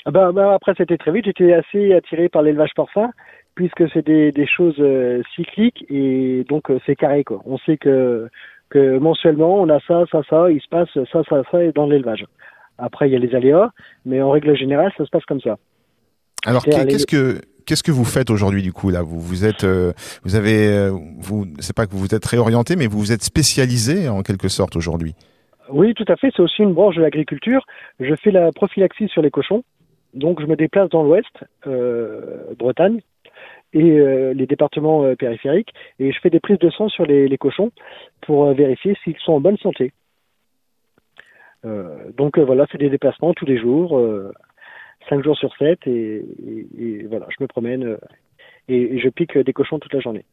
Ah 0.04 0.11
bah, 0.11 0.54
après 0.54 0.75
c'était 0.76 0.97
très 0.97 1.12
vite. 1.12 1.26
J'étais 1.26 1.52
assez 1.52 1.92
attiré 1.95 2.28
par 2.28 2.42
l'élevage 2.42 2.71
porcin 2.75 3.11
puisque 3.54 3.88
c'est 3.92 4.04
des, 4.04 4.33
des, 4.33 4.47
choses 4.47 4.76
euh, 4.78 5.23
cycliques 5.35 5.85
et 5.90 6.45
donc 6.49 6.71
euh, 6.71 6.80
c'est 6.87 6.97
carré 6.97 7.25
quoi. 7.25 7.40
On 7.45 7.59
sait 7.59 7.76
que 7.76 8.28
que 8.70 8.98
mensuellement 8.98 9.60
on 9.60 9.68
a 9.68 9.80
ça, 9.87 10.04
ça, 10.10 10.22
ça, 10.28 10.50
il 10.50 10.60
se 10.60 10.68
passe 10.68 10.88
ça, 10.94 11.22
ça, 11.28 11.42
ça 11.50 11.58
dans 11.75 11.87
l'élevage. 11.87 12.25
Après 12.78 13.08
il 13.08 13.12
y 13.12 13.16
a 13.16 13.18
les 13.18 13.34
aléas, 13.34 13.70
mais 14.04 14.20
en 14.22 14.30
règle 14.30 14.56
générale 14.56 14.92
ça 14.96 15.04
se 15.04 15.10
passe 15.10 15.25
comme 15.25 15.40
ça. 15.40 15.56
Alors 16.46 16.64
qu'est-ce 16.64 17.06
que 17.06 17.40
qu'est-ce 17.68 17.82
que 17.82 17.92
vous 17.92 18.04
faites 18.04 18.30
aujourd'hui 18.30 18.62
du 18.62 18.72
coup 18.72 18.88
là? 18.90 19.02
Vous 19.02 19.20
vous 19.20 19.44
êtes, 19.44 19.64
euh, 19.64 19.92
vous 20.25 20.37
avez, 20.37 20.68
euh, 20.68 20.90
vous, 21.18 21.46
c'est 21.58 21.76
pas 21.76 21.87
que 21.87 21.92
vous 21.92 21.98
vous 21.98 22.14
êtes 22.14 22.25
réorienté, 22.25 22.76
mais 22.76 22.87
vous 22.87 22.98
vous 22.98 23.12
êtes 23.12 23.22
spécialisé 23.22 24.08
en 24.08 24.22
quelque 24.22 24.48
sorte 24.48 24.75
aujourd'hui. 24.75 25.14
Oui, 25.70 25.92
tout 25.92 26.06
à 26.08 26.16
fait. 26.16 26.30
C'est 26.34 26.40
aussi 26.40 26.62
une 26.62 26.72
branche 26.72 26.96
de 26.96 27.02
l'agriculture. 27.02 27.66
Je 28.00 28.14
fais 28.14 28.30
la 28.30 28.52
prophylaxie 28.52 29.08
sur 29.08 29.20
les 29.20 29.30
cochons, 29.30 29.64
donc 30.14 30.40
je 30.40 30.46
me 30.46 30.56
déplace 30.56 30.88
dans 30.88 31.02
l'Ouest, 31.02 31.44
euh, 31.66 32.44
Bretagne 32.58 33.00
et 33.72 34.34
les 34.34 34.46
départements 34.46 35.14
périphériques, 35.16 35.72
et 35.98 36.12
je 36.12 36.18
fais 36.20 36.30
des 36.30 36.40
prises 36.40 36.58
de 36.58 36.70
sang 36.70 36.88
sur 36.88 37.04
les, 37.04 37.28
les 37.28 37.38
cochons 37.38 37.70
pour 38.22 38.52
vérifier 38.52 38.96
s'ils 39.04 39.16
sont 39.18 39.34
en 39.34 39.40
bonne 39.40 39.58
santé. 39.58 39.92
donc 41.64 42.38
voilà, 42.38 42.66
c'est 42.72 42.78
des 42.78 42.90
déplacements 42.90 43.34
tous 43.34 43.46
les 43.46 43.58
jours 43.58 44.00
5 45.08 45.25
jours 45.25 45.37
sur 45.37 45.50
7 45.58 45.78
et, 45.87 47.06
voilà, 47.08 47.26
je 47.30 47.42
me 47.42 47.46
promène 47.46 47.84
euh, 47.84 47.96
et, 48.68 48.98
je 48.98 49.08
pique 49.08 49.37
des 49.38 49.52
cochons 49.52 49.78
toute 49.78 49.92
la 49.92 50.00
journée. 50.00 50.25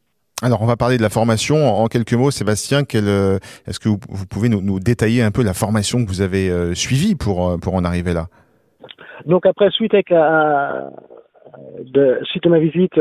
Alors, 0.42 0.60
on 0.60 0.66
va 0.66 0.76
parler 0.76 0.98
de 0.98 1.02
la 1.02 1.08
formation. 1.08 1.56
En 1.56 1.86
quelques 1.86 2.12
mots, 2.12 2.30
Sébastien, 2.30 2.82
euh, 2.94 3.38
est-ce 3.66 3.80
que 3.80 3.88
vous, 3.88 4.26
pouvez 4.28 4.50
nous, 4.50 4.80
détailler 4.80 5.22
un 5.22 5.30
peu 5.30 5.42
la 5.42 5.54
formation 5.54 6.04
que 6.04 6.08
vous 6.08 6.20
avez 6.20 6.50
euh, 6.50 6.74
suivie 6.74 7.14
pour, 7.14 7.58
pour 7.58 7.74
en 7.74 7.84
arriver 7.84 8.12
là? 8.12 8.26
Donc, 9.24 9.46
après, 9.46 9.70
suite, 9.70 9.94
avec, 9.94 10.12
de, 11.80 12.18
suite 12.24 12.46
à 12.46 12.48
ma 12.48 12.58
visite, 12.58 13.00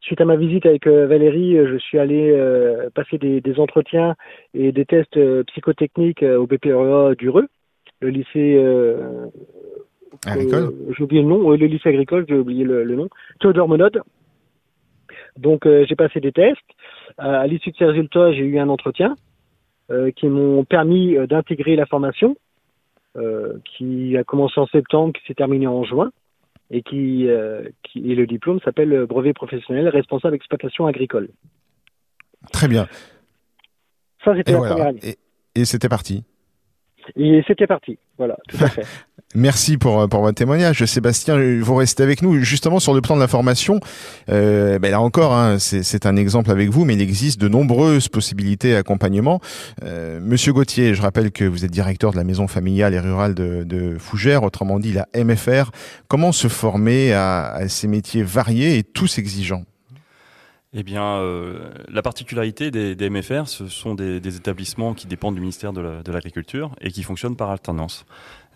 suite 0.00 0.20
à 0.20 0.24
ma 0.24 0.36
visite 0.36 0.66
avec 0.66 0.86
Valérie, 0.86 1.56
je 1.56 1.76
suis 1.78 1.98
allé 1.98 2.36
passer 2.94 3.18
des, 3.18 3.40
des, 3.40 3.58
entretiens 3.58 4.14
et 4.52 4.72
des 4.72 4.84
tests 4.84 5.18
psychotechniques 5.44 6.22
au 6.22 6.46
BPREA 6.46 7.14
du 7.16 7.28
Reux, 7.30 7.48
le 8.00 8.08
lycée 8.08 8.60
Agricole 10.26 10.64
euh, 10.64 10.92
J'ai 10.96 11.04
oublié 11.04 11.22
le 11.22 11.28
nom, 11.28 11.50
le 11.50 11.66
lycée 11.66 11.88
agricole, 11.88 12.24
j'ai 12.28 12.36
oublié 12.36 12.64
le, 12.64 12.84
nom. 12.94 13.08
Théodore 13.40 13.68
Monod. 13.68 14.00
Donc 15.36 15.66
euh, 15.66 15.84
j'ai 15.88 15.96
passé 15.96 16.20
des 16.20 16.32
tests. 16.32 16.58
Euh, 17.20 17.42
à 17.42 17.46
l'issue 17.46 17.70
de 17.70 17.76
ces 17.76 17.84
résultats, 17.84 18.32
j'ai 18.32 18.44
eu 18.44 18.58
un 18.58 18.68
entretien 18.68 19.16
qui 20.16 20.28
m'ont 20.28 20.64
permis 20.64 21.14
d'intégrer 21.28 21.76
la 21.76 21.84
formation, 21.84 22.36
qui 23.66 24.16
a 24.16 24.24
commencé 24.24 24.58
en 24.58 24.66
septembre, 24.68 25.12
qui 25.12 25.26
s'est 25.26 25.34
terminée 25.34 25.66
en 25.66 25.84
juin, 25.84 26.10
et 26.74 26.82
qui, 26.82 27.28
qui 27.82 28.10
et 28.10 28.14
le 28.14 28.26
diplôme 28.26 28.60
s'appelle 28.64 29.06
brevet 29.06 29.32
professionnel 29.32 29.88
responsable 29.88 30.34
exploitation 30.34 30.86
agricole. 30.86 31.28
Très 32.52 32.68
bien. 32.68 32.88
Ça, 34.24 34.34
c'était 34.36 34.52
la 34.52 34.58
première 34.58 34.86
année. 34.88 35.16
et 35.54 35.64
c'était 35.64 35.88
parti. 35.88 36.24
Et 37.16 37.42
c'était 37.46 37.66
parti. 37.66 37.98
Voilà, 38.18 38.36
tout 38.48 38.56
à 38.60 38.68
fait. 38.68 38.86
Merci 39.36 39.78
pour, 39.78 40.08
pour 40.08 40.20
votre 40.20 40.36
témoignage. 40.36 40.84
Sébastien, 40.84 41.36
vous 41.60 41.74
restez 41.74 42.04
avec 42.04 42.22
nous. 42.22 42.38
Justement, 42.40 42.78
sur 42.78 42.94
le 42.94 43.00
plan 43.00 43.16
de 43.16 43.20
la 43.20 43.26
formation, 43.26 43.80
euh, 44.28 44.78
ben 44.78 44.92
là 44.92 45.00
encore, 45.00 45.34
hein, 45.34 45.58
c'est 45.58 46.06
un 46.06 46.14
exemple 46.14 46.52
avec 46.52 46.70
vous, 46.70 46.84
mais 46.84 46.94
il 46.94 47.02
existe 47.02 47.40
de 47.40 47.48
nombreuses 47.48 48.08
possibilités 48.08 48.72
d'accompagnement. 48.72 49.40
Euh, 49.82 50.20
Monsieur 50.22 50.52
Gauthier, 50.52 50.94
je 50.94 51.02
rappelle 51.02 51.32
que 51.32 51.44
vous 51.44 51.64
êtes 51.64 51.72
directeur 51.72 52.12
de 52.12 52.16
la 52.16 52.22
maison 52.22 52.46
familiale 52.46 52.94
et 52.94 53.00
rurale 53.00 53.34
de, 53.34 53.64
de 53.64 53.98
Fougères, 53.98 54.44
autrement 54.44 54.78
dit 54.78 54.92
la 54.92 55.08
MFR. 55.16 55.72
Comment 56.06 56.30
se 56.30 56.46
former 56.46 57.12
à, 57.12 57.46
à 57.46 57.68
ces 57.68 57.88
métiers 57.88 58.22
variés 58.22 58.78
et 58.78 58.84
tous 58.84 59.18
exigeants? 59.18 59.64
Eh 60.76 60.82
bien, 60.82 61.18
euh, 61.18 61.70
la 61.88 62.02
particularité 62.02 62.72
des, 62.72 62.96
des, 62.96 63.08
MFR, 63.08 63.46
ce 63.46 63.68
sont 63.68 63.94
des, 63.94 64.18
des, 64.18 64.36
établissements 64.36 64.92
qui 64.92 65.06
dépendent 65.06 65.36
du 65.36 65.40
ministère 65.40 65.72
de 65.72 66.12
l'Agriculture 66.12 66.74
et 66.80 66.90
qui 66.90 67.04
fonctionnent 67.04 67.36
par 67.36 67.50
alternance. 67.50 68.04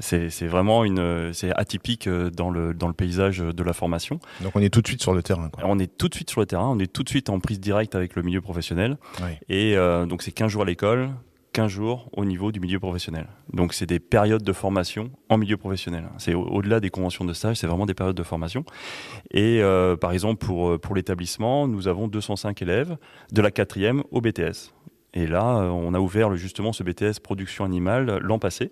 C'est 0.00 0.46
vraiment 0.46 0.84
une, 0.84 1.32
c'est 1.32 1.52
atypique 1.56 2.06
euh, 2.06 2.30
dans 2.30 2.50
le 2.50 2.72
dans 2.74 2.86
le 2.86 2.94
paysage 2.94 3.38
de 3.38 3.62
la 3.62 3.72
formation. 3.72 4.20
Donc 4.40 4.54
on 4.54 4.60
est 4.60 4.72
tout 4.72 4.82
de 4.82 4.86
suite 4.86 5.02
sur 5.02 5.12
le 5.12 5.22
terrain. 5.22 5.48
Quoi. 5.48 5.64
On 5.66 5.78
est 5.78 5.96
tout 5.96 6.08
de 6.08 6.14
suite 6.14 6.30
sur 6.30 6.40
le 6.40 6.46
terrain, 6.46 6.68
on 6.68 6.78
est 6.78 6.92
tout 6.92 7.02
de 7.02 7.08
suite 7.08 7.30
en 7.30 7.40
prise 7.40 7.60
directe 7.60 7.94
avec 7.94 8.14
le 8.14 8.22
milieu 8.22 8.40
professionnel. 8.40 8.96
Oui. 9.20 9.30
Et 9.48 9.76
euh, 9.76 10.06
donc 10.06 10.22
c'est 10.22 10.32
15 10.32 10.50
jours 10.52 10.62
à 10.62 10.64
l'école, 10.64 11.10
15 11.52 11.70
jours 11.70 12.08
au 12.12 12.24
niveau 12.24 12.52
du 12.52 12.60
milieu 12.60 12.78
professionnel. 12.78 13.26
Donc 13.52 13.74
c'est 13.74 13.86
des 13.86 13.98
périodes 13.98 14.44
de 14.44 14.52
formation 14.52 15.10
en 15.28 15.38
milieu 15.38 15.56
professionnel. 15.56 16.04
C'est 16.18 16.34
au-delà 16.34 16.78
des 16.78 16.90
conventions 16.90 17.24
de 17.24 17.32
stage, 17.32 17.56
c'est 17.56 17.66
vraiment 17.66 17.86
des 17.86 17.94
périodes 17.94 18.16
de 18.16 18.22
formation. 18.22 18.64
Et 19.32 19.60
euh, 19.62 19.96
par 19.96 20.12
exemple 20.12 20.44
pour, 20.44 20.78
pour 20.78 20.94
l'établissement, 20.94 21.66
nous 21.66 21.88
avons 21.88 22.06
205 22.06 22.62
élèves 22.62 22.96
de 23.32 23.42
la 23.42 23.50
quatrième 23.50 24.04
au 24.10 24.20
BTS. 24.20 24.72
Et 25.14 25.26
là, 25.26 25.44
on 25.44 25.94
a 25.94 26.00
ouvert 26.00 26.36
justement 26.36 26.72
ce 26.72 26.82
BTS 26.82 27.20
production 27.22 27.64
animale 27.64 28.18
l'an 28.18 28.38
passé 28.38 28.70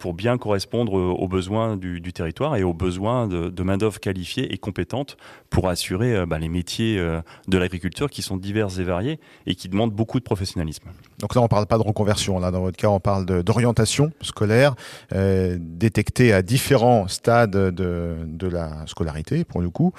pour 0.00 0.14
bien 0.14 0.36
correspondre 0.36 0.94
aux 0.94 1.28
besoins 1.28 1.76
du, 1.76 2.12
territoire 2.12 2.56
et 2.56 2.64
aux 2.64 2.74
besoins 2.74 3.28
de, 3.28 3.62
main-d'œuvre 3.62 4.00
qualifiée 4.00 4.52
et 4.52 4.58
compétente 4.58 5.16
pour 5.48 5.68
assurer 5.68 6.26
bah, 6.26 6.40
les 6.40 6.48
métiers 6.48 6.98
de 7.46 7.58
l'agriculture 7.58 8.10
qui 8.10 8.22
sont 8.22 8.36
divers 8.36 8.80
et 8.80 8.84
variés 8.84 9.20
et 9.46 9.54
qui 9.54 9.68
demandent 9.68 9.92
beaucoup 9.92 10.18
de 10.18 10.24
professionnalisme. 10.24 10.88
Donc 11.20 11.36
là, 11.36 11.40
on 11.40 11.44
ne 11.44 11.48
parle 11.48 11.66
pas 11.66 11.78
de 11.78 11.84
reconversion. 11.84 12.40
Là, 12.40 12.50
dans 12.50 12.62
votre 12.62 12.76
cas, 12.76 12.88
on 12.88 13.00
parle 13.00 13.24
d'orientation 13.44 14.10
scolaire 14.22 14.74
détectée 15.12 16.32
à 16.32 16.42
différents 16.42 17.06
stades 17.06 17.50
de, 17.50 18.46
la 18.48 18.86
scolarité, 18.86 19.44
pour 19.44 19.60
le 19.60 19.70
coup, 19.70 19.92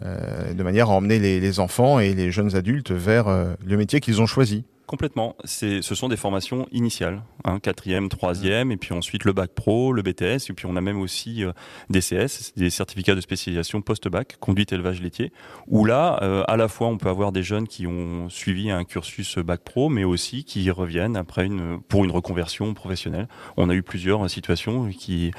de 0.00 0.62
manière 0.62 0.88
à 0.88 0.94
emmener 0.94 1.18
les 1.18 1.60
enfants 1.60 2.00
et 2.00 2.14
les 2.14 2.30
jeunes 2.30 2.56
adultes 2.56 2.92
vers 2.92 3.26
le 3.28 3.76
métier 3.76 4.00
qu'ils 4.00 4.22
ont 4.22 4.26
choisi. 4.26 4.64
Complètement. 4.88 5.36
Ce 5.44 5.82
sont 5.82 6.08
des 6.08 6.16
formations 6.16 6.66
initiales, 6.72 7.22
hein, 7.44 7.58
quatrième, 7.60 8.08
troisième, 8.08 8.72
et 8.72 8.78
puis 8.78 8.94
ensuite 8.94 9.26
le 9.26 9.34
bac 9.34 9.50
pro, 9.54 9.92
le 9.92 10.00
BTS, 10.00 10.48
et 10.48 10.54
puis 10.54 10.64
on 10.64 10.76
a 10.76 10.80
même 10.80 10.98
aussi 10.98 11.44
euh, 11.44 11.52
des 11.90 12.00
CS, 12.00 12.54
des 12.56 12.70
certificats 12.70 13.14
de 13.14 13.20
spécialisation 13.20 13.82
post-bac, 13.82 14.38
conduite 14.40 14.72
élevage 14.72 15.02
laitier, 15.02 15.30
où 15.66 15.84
là, 15.84 16.18
euh, 16.22 16.42
à 16.48 16.56
la 16.56 16.68
fois, 16.68 16.86
on 16.86 16.96
peut 16.96 17.10
avoir 17.10 17.32
des 17.32 17.42
jeunes 17.42 17.68
qui 17.68 17.86
ont 17.86 18.30
suivi 18.30 18.70
un 18.70 18.84
cursus 18.84 19.36
bac 19.36 19.60
pro, 19.60 19.90
mais 19.90 20.04
aussi 20.04 20.44
qui 20.44 20.70
reviennent 20.70 21.18
après 21.18 21.50
pour 21.88 22.06
une 22.06 22.10
reconversion 22.10 22.72
professionnelle. 22.72 23.28
On 23.58 23.68
a 23.68 23.74
eu 23.74 23.82
plusieurs 23.82 24.30
situations 24.30 24.88
qui, 24.88 25.32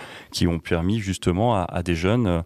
ont 0.46 0.60
permis 0.60 1.00
justement 1.00 1.56
à, 1.60 1.82
des 1.82 1.96
jeunes, 1.96 2.44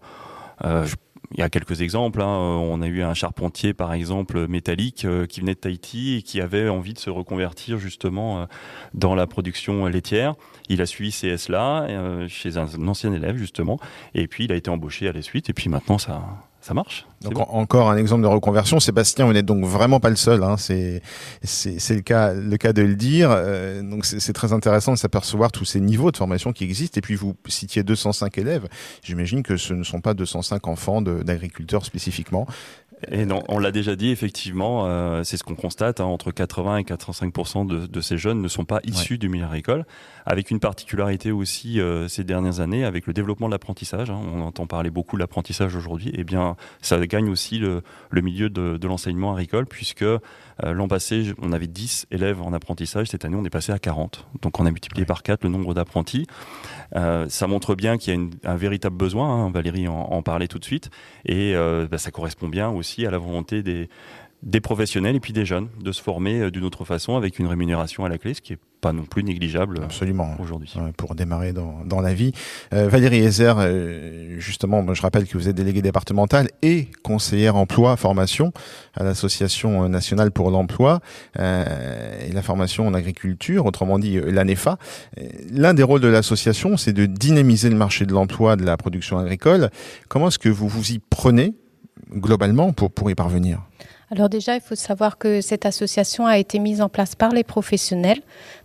euh, 0.64 0.86
il 1.34 1.40
y 1.40 1.42
a 1.42 1.50
quelques 1.50 1.80
exemples. 1.82 2.22
Hein. 2.22 2.26
On 2.26 2.80
a 2.80 2.86
eu 2.86 3.02
un 3.02 3.14
charpentier, 3.14 3.74
par 3.74 3.92
exemple, 3.92 4.46
métallique, 4.46 5.04
euh, 5.04 5.26
qui 5.26 5.40
venait 5.40 5.54
de 5.54 5.58
Tahiti 5.58 6.16
et 6.16 6.22
qui 6.22 6.40
avait 6.40 6.68
envie 6.68 6.94
de 6.94 6.98
se 6.98 7.10
reconvertir 7.10 7.78
justement 7.78 8.42
euh, 8.42 8.46
dans 8.94 9.16
la 9.16 9.26
production 9.26 9.86
laitière. 9.86 10.34
Il 10.68 10.80
a 10.80 10.86
suivi 10.86 11.10
CS 11.10 11.48
là, 11.48 11.82
euh, 11.88 12.28
chez 12.28 12.56
un, 12.56 12.66
ancien 12.86 13.12
élève, 13.12 13.36
justement. 13.36 13.80
Et 14.14 14.28
puis, 14.28 14.44
il 14.44 14.52
a 14.52 14.54
été 14.54 14.70
embauché 14.70 15.08
à 15.08 15.12
la 15.12 15.22
suite. 15.22 15.50
Et 15.50 15.52
puis 15.52 15.68
maintenant, 15.68 15.98
ça, 15.98 16.22
ça 16.64 16.72
marche. 16.72 17.06
Donc 17.20 17.34
encore 17.38 17.90
un 17.90 17.96
exemple 17.98 18.22
de 18.22 18.26
reconversion. 18.26 18.80
Sébastien, 18.80 19.26
vous 19.26 19.34
n'êtes 19.34 19.44
donc 19.44 19.66
vraiment 19.66 20.00
pas 20.00 20.08
le 20.08 20.16
seul. 20.16 20.42
Hein. 20.42 20.56
C'est 20.56 21.02
c'est 21.42 21.94
le 21.94 22.00
cas 22.00 22.32
le 22.32 22.56
cas 22.56 22.72
de 22.72 22.80
le 22.80 22.96
dire. 22.96 23.28
Euh, 23.30 23.82
donc 23.82 24.06
c'est 24.06 24.32
très 24.32 24.54
intéressant 24.54 24.92
de 24.92 24.96
s'apercevoir 24.96 25.52
tous 25.52 25.66
ces 25.66 25.80
niveaux 25.80 26.10
de 26.10 26.16
formation 26.16 26.54
qui 26.54 26.64
existent. 26.64 26.96
Et 26.96 27.02
puis 27.02 27.16
vous 27.16 27.34
citiez 27.48 27.82
205 27.82 28.38
élèves. 28.38 28.66
J'imagine 29.02 29.42
que 29.42 29.58
ce 29.58 29.74
ne 29.74 29.82
sont 29.82 30.00
pas 30.00 30.14
205 30.14 30.66
enfants 30.66 31.02
d'agriculteurs 31.02 31.84
spécifiquement. 31.84 32.46
Et 33.10 33.26
non, 33.26 33.42
on 33.48 33.58
l'a 33.58 33.72
déjà 33.72 33.96
dit, 33.96 34.10
effectivement, 34.10 34.86
euh, 34.86 35.22
c'est 35.24 35.36
ce 35.36 35.44
qu'on 35.44 35.54
constate, 35.54 36.00
hein, 36.00 36.04
entre 36.04 36.30
80 36.30 36.78
et 36.78 36.84
85 36.84 37.66
de, 37.66 37.86
de, 37.86 38.00
ces 38.00 38.18
jeunes 38.18 38.40
ne 38.40 38.48
sont 38.48 38.64
pas 38.64 38.80
issus 38.84 39.18
du 39.18 39.28
milieu 39.28 39.44
agricole, 39.44 39.84
avec 40.26 40.50
une 40.50 40.60
particularité 40.60 41.32
aussi 41.32 41.80
euh, 41.80 42.08
ces 42.08 42.24
dernières 42.24 42.60
années, 42.60 42.84
avec 42.84 43.06
le 43.06 43.12
développement 43.12 43.48
de 43.48 43.52
l'apprentissage. 43.52 44.10
Hein, 44.10 44.20
on 44.32 44.40
entend 44.40 44.66
parler 44.66 44.90
beaucoup 44.90 45.16
de 45.16 45.20
l'apprentissage 45.20 45.74
aujourd'hui, 45.74 46.10
et 46.10 46.20
eh 46.20 46.24
bien 46.24 46.56
ça 46.80 47.04
gagne 47.06 47.28
aussi 47.28 47.58
le, 47.58 47.82
le 48.10 48.20
milieu 48.20 48.48
de, 48.48 48.76
de 48.76 48.88
l'enseignement 48.88 49.32
agricole, 49.32 49.66
puisque 49.66 50.02
euh, 50.02 50.18
l'an 50.62 50.88
passé, 50.88 51.32
on 51.42 51.52
avait 51.52 51.66
10 51.66 52.06
élèves 52.10 52.40
en 52.40 52.52
apprentissage. 52.52 53.08
Cette 53.08 53.24
année, 53.24 53.36
on 53.36 53.44
est 53.44 53.50
passé 53.50 53.72
à 53.72 53.78
40. 53.78 54.26
Donc, 54.42 54.60
on 54.60 54.66
a 54.66 54.70
multiplié 54.70 55.04
par 55.04 55.22
4 55.22 55.42
le 55.42 55.50
nombre 55.50 55.74
d'apprentis. 55.74 56.26
Euh, 56.94 57.28
ça 57.28 57.46
montre 57.46 57.74
bien 57.74 57.98
qu'il 57.98 58.14
y 58.14 58.46
a 58.46 58.50
un 58.50 58.56
véritable 58.56 58.96
besoin. 58.96 59.28
Hein. 59.28 59.50
Valérie 59.50 59.88
en, 59.88 59.94
en, 59.94 60.22
parlait 60.22 60.48
tout 60.48 60.58
de 60.58 60.64
suite. 60.64 60.90
Et 61.26 61.54
bah, 61.90 61.98
ça 61.98 62.10
correspond 62.10 62.48
bien 62.48 62.70
aussi 62.70 62.93
à 63.06 63.10
la 63.10 63.18
volonté 63.18 63.62
des, 63.62 63.88
des 64.44 64.60
professionnels 64.60 65.16
et 65.16 65.20
puis 65.20 65.32
des 65.32 65.46
jeunes 65.46 65.68
de 65.82 65.90
se 65.90 66.02
former 66.02 66.40
euh, 66.40 66.50
d'une 66.50 66.64
autre 66.64 66.84
façon 66.84 67.16
avec 67.16 67.38
une 67.38 67.46
rémunération 67.46 68.04
à 68.04 68.08
la 68.08 68.18
clé, 68.18 68.34
ce 68.34 68.42
qui 68.42 68.52
est 68.52 68.58
pas 68.82 68.92
non 68.92 69.04
plus 69.04 69.24
négligeable 69.24 69.78
euh, 69.78 69.84
Absolument. 69.84 70.36
aujourd'hui. 70.38 70.74
pour 70.98 71.14
démarrer 71.14 71.54
dans, 71.54 71.82
dans 71.86 72.02
la 72.02 72.12
vie. 72.12 72.32
Euh, 72.74 72.86
Valérie 72.86 73.20
Ezer, 73.20 73.56
justement, 74.38 74.84
je 74.92 75.00
rappelle 75.00 75.26
que 75.26 75.38
vous 75.38 75.48
êtes 75.48 75.56
déléguée 75.56 75.80
départementale 75.80 76.48
et 76.60 76.88
conseillère 77.02 77.56
emploi 77.56 77.96
formation 77.96 78.52
à 78.94 79.02
l'Association 79.02 79.88
nationale 79.88 80.30
pour 80.30 80.50
l'emploi 80.50 81.00
et 81.38 82.32
la 82.32 82.42
formation 82.42 82.86
en 82.86 82.92
agriculture, 82.92 83.64
autrement 83.64 83.98
dit 83.98 84.20
l'ANEFA. 84.20 84.76
L'un 85.50 85.72
des 85.72 85.82
rôles 85.82 86.00
de 86.00 86.08
l'association, 86.08 86.76
c'est 86.76 86.92
de 86.92 87.06
dynamiser 87.06 87.70
le 87.70 87.76
marché 87.76 88.04
de 88.04 88.12
l'emploi 88.12 88.56
de 88.56 88.64
la 88.64 88.76
production 88.76 89.18
agricole. 89.18 89.70
Comment 90.08 90.28
est-ce 90.28 90.38
que 90.38 90.50
vous 90.50 90.68
vous 90.68 90.92
y 90.92 90.98
prenez 90.98 91.54
globalement 92.10 92.72
pour, 92.72 93.10
y 93.10 93.14
parvenir 93.14 93.60
alors 94.10 94.28
déjà, 94.28 94.54
il 94.54 94.60
faut 94.60 94.74
savoir 94.76 95.16
que 95.18 95.40
cette 95.40 95.66
association 95.66 96.26
a 96.26 96.38
été 96.38 96.58
mise 96.58 96.82
en 96.82 96.90
place 96.90 97.16
par 97.16 97.30
les 97.30 97.42
professionnels. 97.42 98.20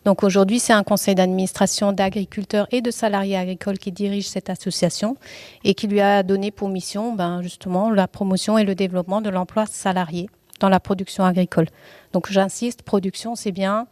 Donc 0.06 0.22
aujourd'hui, 0.22 0.60
c'est 0.60 0.74
un 0.74 0.84
conseil 0.84 1.16
d'administration 1.16 1.92
d'agriculteurs 1.94 2.68
et 2.72 2.82
de 2.82 2.92
salariés 2.92 3.38
agricoles 3.38 3.80
qui 3.80 3.92
dirige 3.92 4.28
cette 4.28 4.50
association 4.50 5.16
et 5.64 5.74
qui 5.74 5.88
lui 5.88 6.02
a 6.02 6.24
donné 6.24 6.52
pour 6.52 6.68
mission 6.68 7.16
ben, 7.16 7.42
justement 7.42 7.90
la 7.90 8.08
promotion 8.08 8.58
et 8.58 8.64
le 8.66 8.76
développement 8.76 9.22
de 9.22 9.30
l'emploi 9.30 9.66
salarié 9.66 10.30
dans 10.60 10.70
la 10.70 10.80
production 10.80 11.24
agricole. 11.24 11.68
Donc 12.14 12.32
j'insiste, 12.32 12.84
production, 12.84 13.36
c'est 13.36 13.54
bien 13.54 13.88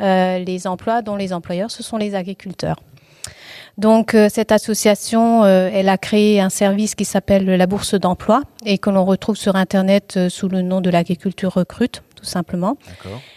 euh, 0.00 0.38
les 0.38 0.66
emplois 0.66 1.02
dont 1.02 1.14
les 1.14 1.32
employeurs, 1.32 1.70
ce 1.70 1.82
sont 1.82 1.98
les 1.98 2.14
agriculteurs. 2.14 2.80
Donc 3.78 4.14
euh, 4.14 4.28
cette 4.30 4.52
association, 4.52 5.44
euh, 5.44 5.68
elle 5.72 5.88
a 5.88 5.98
créé 5.98 6.40
un 6.40 6.48
service 6.48 6.94
qui 6.94 7.04
s'appelle 7.04 7.44
la 7.44 7.66
bourse 7.66 7.94
d'emploi 7.94 8.42
et 8.64 8.78
que 8.78 8.88
l'on 8.88 9.04
retrouve 9.04 9.36
sur 9.36 9.54
Internet 9.54 10.14
euh, 10.16 10.28
sous 10.30 10.48
le 10.48 10.62
nom 10.62 10.80
de 10.80 10.88
l'agriculture 10.88 11.52
recrute 11.52 12.02
tout 12.14 12.24
simplement. 12.24 12.78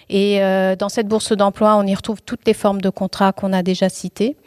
Et 0.09 0.39
dans 0.79 0.87
cette 0.87 1.07
bourse 1.07 1.33
d'emploi, 1.33 1.75
on 1.75 1.85
y 1.85 1.93
retrouve 1.93 2.21
toutes 2.21 2.47
les 2.47 2.53
formes 2.53 2.79
de 2.79 2.89
contrats 2.89 3.33
qu'on 3.33 3.51
a 3.51 3.61
déjà 3.61 3.89
citées. 3.89 4.37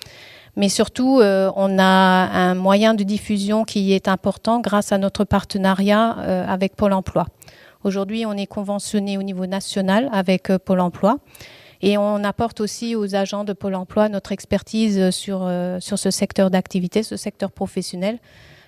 Mais 0.57 0.71
surtout, 0.71 1.21
on 1.21 1.79
a 1.79 1.83
un 1.83 2.55
moyen 2.55 2.95
de 2.95 3.05
diffusion 3.05 3.65
qui 3.65 3.93
est 3.93 4.09
important 4.09 4.61
grâce 4.61 4.91
à 4.91 4.97
notre 4.97 5.25
partenariat 5.25 6.17
avec 6.49 6.77
Pôle 6.77 6.95
Emploi. 6.95 7.27
Aujourd'hui, 7.85 8.25
on 8.25 8.33
est 8.33 8.47
conventionné 8.47 9.19
au 9.19 9.23
niveau 9.23 9.45
national 9.45 10.09
avec 10.13 10.51
Pôle 10.65 10.81
Emploi. 10.81 11.19
Et 11.83 11.99
on 11.99 12.23
apporte 12.23 12.61
aussi 12.61 12.95
aux 12.95 13.17
agents 13.17 13.43
de 13.43 13.53
Pôle 13.53 13.75
emploi 13.75 14.09
notre 14.09 14.31
expertise 14.31 15.11
sur, 15.11 15.43
euh, 15.43 15.81
sur 15.81 15.99
ce 15.99 16.13
secteur 16.13 16.49
d'activité, 16.49 17.03
ce 17.03 17.17
secteur 17.17 17.51
professionnel. 17.51 18.19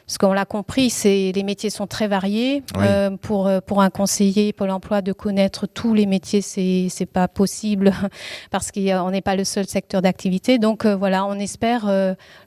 Parce 0.07 0.19
qu'on 0.19 0.33
l'a 0.33 0.45
compris, 0.45 0.90
c'est 0.90 1.33
les 1.35 1.43
métiers 1.43 1.71
sont 1.71 1.87
très 1.87 2.09
variés. 2.09 2.62
Euh, 2.77 3.11
pour 3.17 3.47
euh, 3.47 3.61
pour 3.61 3.81
un 3.81 3.90
conseiller 3.90 4.53
Pôle 4.53 4.71
Emploi 4.71 5.01
de 5.01 5.12
connaître 5.12 5.67
tous 5.67 5.95
les 5.95 6.07
métiers, 6.07 6.43
c'est 6.43 6.88
c'est 6.90 7.07
pas 7.07 7.27
possible 7.27 7.93
parce 8.51 8.71
qu'on 8.71 9.11
n'est 9.11 9.23
pas 9.23 9.37
le 9.37 9.45
seul 9.45 9.67
secteur 9.67 10.03
d'activité. 10.03 10.59
Donc 10.59 10.85
voilà, 10.87 11.25
on 11.25 11.35
espère 11.35 11.87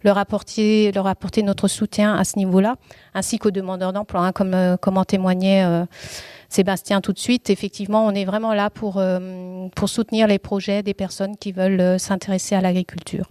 leur 0.04 0.18
apporter 0.18 0.92
leur 0.92 1.08
apporter 1.08 1.42
notre 1.42 1.68
soutien 1.68 2.16
à 2.16 2.24
ce 2.24 2.38
niveau-là, 2.38 2.76
ainsi 3.14 3.40
qu'aux 3.40 3.52
demandeurs 3.52 3.94
d'emploi, 3.94 4.22
hein, 4.22 4.32
comme 4.32 4.78
comme 4.80 4.98
en 4.98 5.06
témoignait 5.06 5.66
Sébastien 6.50 7.02
tout 7.02 7.14
de 7.14 7.20
suite. 7.20 7.50
Effectivement, 7.50 8.06
on 8.06 8.12
est 8.12 8.26
vraiment 8.26 8.54
là 8.54 8.70
pour, 8.70 8.98
euh, 8.98 9.68
pour 9.76 9.90
soutenir 9.90 10.28
les 10.28 10.40
projets 10.40 10.84
des 10.84 10.94
personnes 10.94 11.36
qui 11.38 11.52
veulent 11.52 11.80
euh, 11.80 11.98
s'intéresser 11.98 12.56
à 12.56 12.62
l'agriculture. 12.62 13.28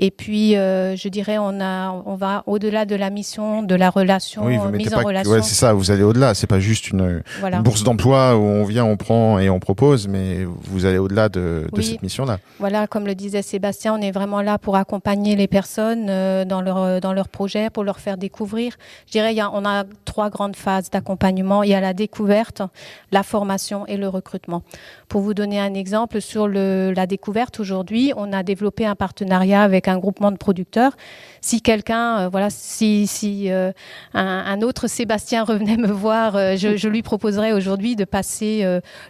Et 0.00 0.12
puis, 0.12 0.56
euh, 0.56 0.94
je 0.94 1.08
dirais, 1.08 1.38
on 1.38 1.60
a, 1.60 1.90
on 1.90 2.14
va 2.14 2.44
au-delà 2.46 2.84
de 2.84 2.94
la 2.94 3.10
mission, 3.10 3.64
de 3.64 3.74
la 3.74 3.90
relation, 3.90 4.46
oui, 4.46 4.56
vous 4.56 4.68
mise 4.70 4.94
en 4.94 5.02
relation. 5.02 5.32
Ouais, 5.32 5.42
c'est 5.42 5.56
ça. 5.56 5.72
Vous 5.72 5.90
allez 5.90 6.04
au-delà. 6.04 6.34
C'est 6.34 6.46
pas 6.46 6.60
juste 6.60 6.90
une, 6.90 7.22
bourse 7.64 7.82
d'emploi 7.82 8.36
où 8.36 8.40
on 8.40 8.64
vient, 8.64 8.84
on 8.84 8.96
prend 8.96 9.40
et 9.40 9.50
on 9.50 9.58
propose, 9.58 10.06
mais 10.06 10.44
vous 10.44 10.84
allez 10.84 10.98
au-delà 10.98 11.28
de, 11.28 11.66
de 11.72 11.82
cette 11.82 12.02
mission-là. 12.02 12.38
Voilà, 12.60 12.86
comme 12.86 13.06
le 13.06 13.16
disait 13.16 13.42
Sébastien, 13.42 13.94
on 13.94 14.00
est 14.00 14.12
vraiment 14.12 14.40
là 14.40 14.56
pour 14.58 14.76
accompagner 14.76 15.34
les 15.34 15.48
personnes 15.48 16.06
euh, 16.08 16.44
dans 16.44 16.60
leur 16.60 17.00
dans 17.00 17.12
leur 17.12 17.28
projet, 17.28 17.68
pour 17.68 17.82
leur 17.82 17.98
faire 17.98 18.16
découvrir. 18.16 18.74
Je 19.06 19.12
dirais, 19.12 19.34
y 19.34 19.40
a, 19.40 19.50
on 19.52 19.64
a 19.64 19.82
trois 20.04 20.30
grandes 20.30 20.56
phases 20.56 20.90
d'accompagnement. 20.90 21.64
Il 21.64 21.70
y 21.70 21.74
a 21.74 21.80
la 21.80 21.92
découverte, 21.92 22.62
la 23.10 23.24
formation 23.24 23.84
et 23.86 23.96
le 23.96 24.08
recrutement. 24.08 24.62
Pour 25.08 25.22
vous 25.22 25.34
donner 25.34 25.58
un 25.58 25.74
exemple 25.74 26.20
sur 26.20 26.46
le, 26.46 26.92
la 26.94 27.06
découverte, 27.06 27.58
aujourd'hui, 27.58 28.12
on 28.16 28.32
a 28.32 28.42
développé 28.42 28.86
un 28.86 28.94
partenariat 28.94 29.62
avec 29.62 29.87
un 29.88 29.98
groupement 29.98 30.30
de 30.30 30.36
producteurs. 30.36 30.92
Si 31.40 31.62
quelqu'un, 31.62 32.18
euh, 32.18 32.28
voilà, 32.28 32.48
si, 32.50 33.06
euh, 33.50 33.72
un, 34.14 34.62
autre 34.62 34.88
Sébastien 34.88 35.44
revenait 35.44 35.76
me 35.76 35.90
voir, 35.90 36.36
euh, 36.36 36.56
je, 36.56 36.88
lui 36.88 37.02
proposerais 37.02 37.52
aujourd'hui 37.52 37.96
de 37.96 38.04
passer 38.04 38.64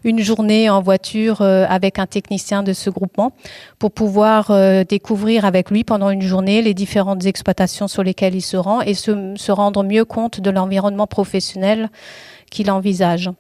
une 0.05 0.21
journée 0.21 0.69
en 0.69 0.83
voiture 0.83 1.43
avec 1.43 1.99
un 1.99 2.07
technicien 2.07 2.63
de 2.63 2.73
ce 2.73 2.91
groupement 2.91 3.33
pour 3.79 3.93
pouvoir 3.93 4.51
découvrir 4.85 5.45
avec 5.45 5.71
lui 5.71 5.85
pendant 5.85 6.11
une 6.11 6.23
journée 6.23 6.61
les 6.61 6.75
différentes 6.75 7.25
exploitations 7.25 7.87
sur 7.87 8.03
lesquelles 8.03 8.35
il 8.35 8.43
se 8.43 8.57
rend 8.57 8.81
et 8.81 8.95
se 8.95 9.53
rendre 9.53 9.85
mieux 9.85 10.05
compte 10.05 10.41
de 10.41 10.51
l'environnement 10.51 11.07
professionnel 11.07 11.89
qu'il 12.51 12.71
envisage. 12.71 13.31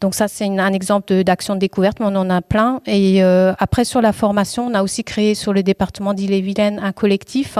Donc 0.00 0.14
ça, 0.14 0.26
c'est 0.28 0.46
un 0.46 0.72
exemple 0.72 1.22
d'action 1.22 1.54
de, 1.54 1.60
découverte, 1.60 2.00
mais 2.00 2.06
on 2.06 2.16
en 2.16 2.28
a 2.28 2.42
plein. 2.42 2.80
Et 2.86 3.22
euh, 3.22 3.52
après, 3.58 3.84
sur 3.84 4.00
la 4.00 4.12
formation, 4.12 4.66
on 4.66 4.74
a 4.74 4.82
aussi 4.82 5.04
créé 5.04 5.34
sur 5.34 5.52
le 5.52 5.62
département 5.62 6.12
d'Ille-et-Vilaine 6.12 6.80
un 6.82 6.92
collectif 6.92 7.58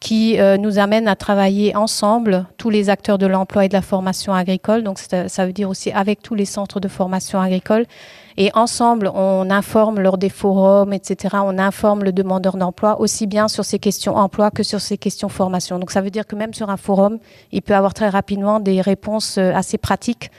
qui 0.00 0.40
euh, 0.40 0.56
nous 0.56 0.80
amène 0.80 1.06
à 1.06 1.14
travailler 1.14 1.76
ensemble, 1.76 2.46
tous 2.58 2.70
les 2.70 2.90
acteurs 2.90 3.18
de 3.18 3.26
l'emploi 3.26 3.64
et 3.66 3.68
de 3.68 3.74
la 3.74 3.82
formation 3.82 4.34
agricole. 4.34 4.82
Donc 4.82 4.98
ça 4.98 5.46
veut 5.46 5.52
dire 5.52 5.70
aussi 5.70 5.92
avec 5.92 6.22
tous 6.22 6.34
les 6.34 6.44
centres 6.44 6.80
de 6.80 6.88
formation 6.88 7.40
agricole. 7.40 7.86
Et 8.36 8.50
ensemble, 8.54 9.10
on 9.14 9.50
informe 9.50 10.00
lors 10.00 10.18
des 10.18 10.28
forums, 10.28 10.92
etc. 10.92 11.36
On 11.44 11.58
informe 11.58 12.04
le 12.04 12.12
demandeur 12.12 12.56
d'emploi 12.56 13.00
aussi 13.00 13.26
bien 13.26 13.48
sur 13.48 13.64
ces 13.64 13.78
questions 13.78 14.16
emploi 14.16 14.50
que 14.50 14.62
sur 14.62 14.80
ces 14.80 14.98
questions 14.98 15.28
formation. 15.28 15.78
Donc 15.78 15.90
ça 15.90 16.00
veut 16.00 16.10
dire 16.10 16.26
que 16.26 16.36
même 16.36 16.54
sur 16.54 16.70
un 16.70 16.76
forum, 16.76 17.18
il 17.52 17.62
peut 17.62 17.74
avoir 17.74 17.94
très 17.94 18.08
rapidement 18.08 18.60
des 18.60 18.80
réponses 18.80 19.38
euh, 19.38 19.52
assez 19.54 19.78
pratiques 19.78 20.30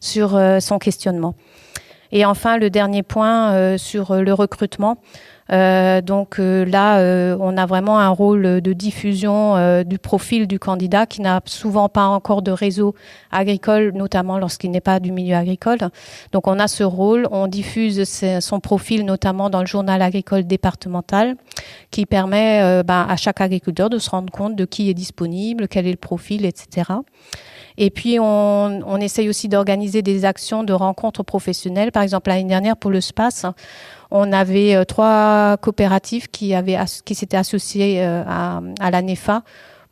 sur 0.00 0.36
euh, 0.36 0.60
son 0.60 0.78
questionnement. 0.78 1.34
Et 2.12 2.24
enfin, 2.24 2.56
le 2.58 2.70
dernier 2.70 3.02
point 3.02 3.76
sur 3.78 4.14
le 4.14 4.32
recrutement. 4.32 4.96
Euh, 5.52 6.00
donc 6.00 6.38
euh, 6.38 6.64
là, 6.64 6.98
euh, 6.98 7.36
on 7.40 7.56
a 7.56 7.66
vraiment 7.66 7.98
un 7.98 8.08
rôle 8.08 8.60
de 8.60 8.72
diffusion 8.72 9.36
du 9.84 9.98
profil 9.98 10.46
du 10.46 10.58
candidat 10.58 11.06
qui 11.06 11.20
n'a 11.20 11.40
souvent 11.44 11.88
pas 11.88 12.06
encore 12.06 12.42
de 12.42 12.50
réseau 12.50 12.94
agricole, 13.30 13.92
notamment 13.94 14.38
lorsqu'il 14.38 14.70
n'est 14.70 14.80
pas 14.80 15.00
du 15.00 15.12
milieu 15.12 15.36
agricole. 15.36 15.78
Donc 16.32 16.46
on 16.46 16.58
a 16.58 16.68
ce 16.68 16.84
rôle, 16.84 17.28
on 17.30 17.46
diffuse 17.46 18.04
son 18.40 18.60
profil 18.60 19.04
notamment 19.04 19.50
dans 19.50 19.60
le 19.60 19.66
journal 19.66 20.02
agricole 20.02 20.46
départemental 20.46 21.36
qui 21.90 22.06
permet 22.06 22.82
ben, 22.84 23.06
à 23.08 23.16
chaque 23.16 23.40
agriculteur 23.40 23.90
de 23.90 23.98
se 23.98 24.10
rendre 24.10 24.32
compte 24.32 24.56
de 24.56 24.64
qui 24.64 24.90
est 24.90 24.94
disponible, 24.94 25.68
quel 25.68 25.86
est 25.86 25.92
le 25.92 25.96
profil, 25.96 26.44
etc. 26.44 26.92
Et 27.78 27.90
puis, 27.90 28.18
on, 28.18 28.80
on 28.86 28.96
essaye 28.96 29.28
aussi 29.28 29.48
d'organiser 29.48 30.00
des 30.00 30.24
actions 30.24 30.64
de 30.64 30.72
rencontres 30.72 31.22
professionnelles. 31.22 31.92
Par 31.92 32.02
exemple, 32.02 32.30
l'année 32.30 32.48
dernière, 32.48 32.76
pour 32.76 32.90
le 32.90 33.00
SPACE, 33.00 33.44
on 34.10 34.32
avait 34.32 34.74
euh, 34.74 34.84
trois 34.84 35.56
coopératives 35.58 36.28
qui, 36.28 36.54
avaient, 36.54 36.78
qui 37.04 37.14
s'étaient 37.14 37.36
associées 37.36 38.02
euh, 38.02 38.22
à, 38.26 38.60
à 38.80 38.90
la 38.90 39.02
NEFA 39.02 39.42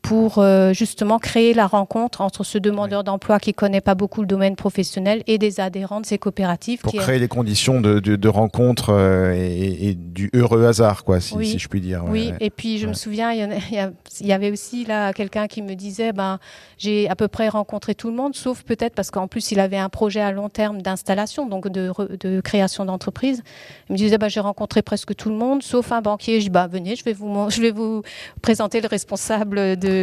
pour 0.05 0.37
euh, 0.37 0.75
justement 0.75 1.19
créer 1.19 1.55
la 1.55 1.67
rencontre 1.67 2.21
entre 2.21 2.45
ce 2.45 2.59
demandeur 2.59 3.05
d'emploi 3.05 3.41
qui 3.41 3.55
connaît 3.55 3.81
pas 3.81 3.95
beaucoup 3.95 4.21
le 4.21 4.27
domaine 4.27 4.55
professionnel 4.55 5.23
et 5.27 5.39
des 5.39 5.61
adhérents 5.61 6.03
de 6.03 6.07
ces 6.07 6.19
coopératives. 6.19 6.81
Pour 6.83 6.93
créer 6.93 7.19
les 7.19 7.27
conditions 7.27 7.81
de, 7.81 7.99
de, 8.01 8.29
rencontre 8.29 8.93
euh, 8.93 9.33
et, 9.33 9.95
du 9.95 10.31
heureux 10.35 10.67
hasard, 10.67 11.05
quoi, 11.05 11.21
si, 11.21 11.59
je 11.59 11.69
puis 11.69 11.81
dire. 11.81 12.05
oui, 12.07 12.35
et 12.41 12.51
puis 12.51 12.77
je 12.77 12.87
me 12.87 12.93
souviens, 12.93 13.33
il 13.33 13.91
y, 14.21 14.33
avait 14.33 14.51
aussi 14.51 14.85
là 14.85 15.15
quelqu'un 15.15 15.47
qui 15.47 15.63
me 15.63 15.75
disait, 15.75 16.13
ben 16.13 16.39
j'ai 16.77 17.09
à 17.09 17.17
peu 17.17 17.29
près 17.29 17.49
rencontré 17.49 17.95
tout 17.95 18.11
le 18.11 18.17
monde, 18.17 18.37
sauf 18.37 18.63
peut-être 18.63 18.95
parce 18.95 19.11
qu'en 19.11 19.27
plus 19.27 19.53
il 19.53 19.61
avait 19.61 19.79
un 19.79 19.89
projet 19.89 20.21
à 20.21 20.33
long 20.33 20.51
terme 20.51 20.83
d'installation, 20.83 21.47
donc 21.47 21.69
de, 21.69 21.91
de 22.21 22.43
création 22.43 22.85
d'entreprise. 22.85 23.43
Il 23.89 23.95
me 23.95 23.97
disait, 23.97 24.19
ben, 24.19 24.29
j'ai 24.29 24.41
rencontré 24.41 24.83
presque 24.83 25.17
tout 25.17 25.31
le 25.31 25.37
monde, 25.37 25.63
sauf 25.63 25.93
un 25.93 26.03
banquier. 26.03 26.41
Je 26.41 26.47
dis, 26.47 26.51
bah, 26.51 26.67
venez, 26.67 26.95
je 26.95 27.05
vais 27.05 27.15
vous, 27.15 27.33
je 27.49 27.63
vais 27.63 27.71
vous 27.71 28.03
présenter 28.43 28.83
le 28.83 28.89
responsable 28.89 29.79
de 29.79 29.94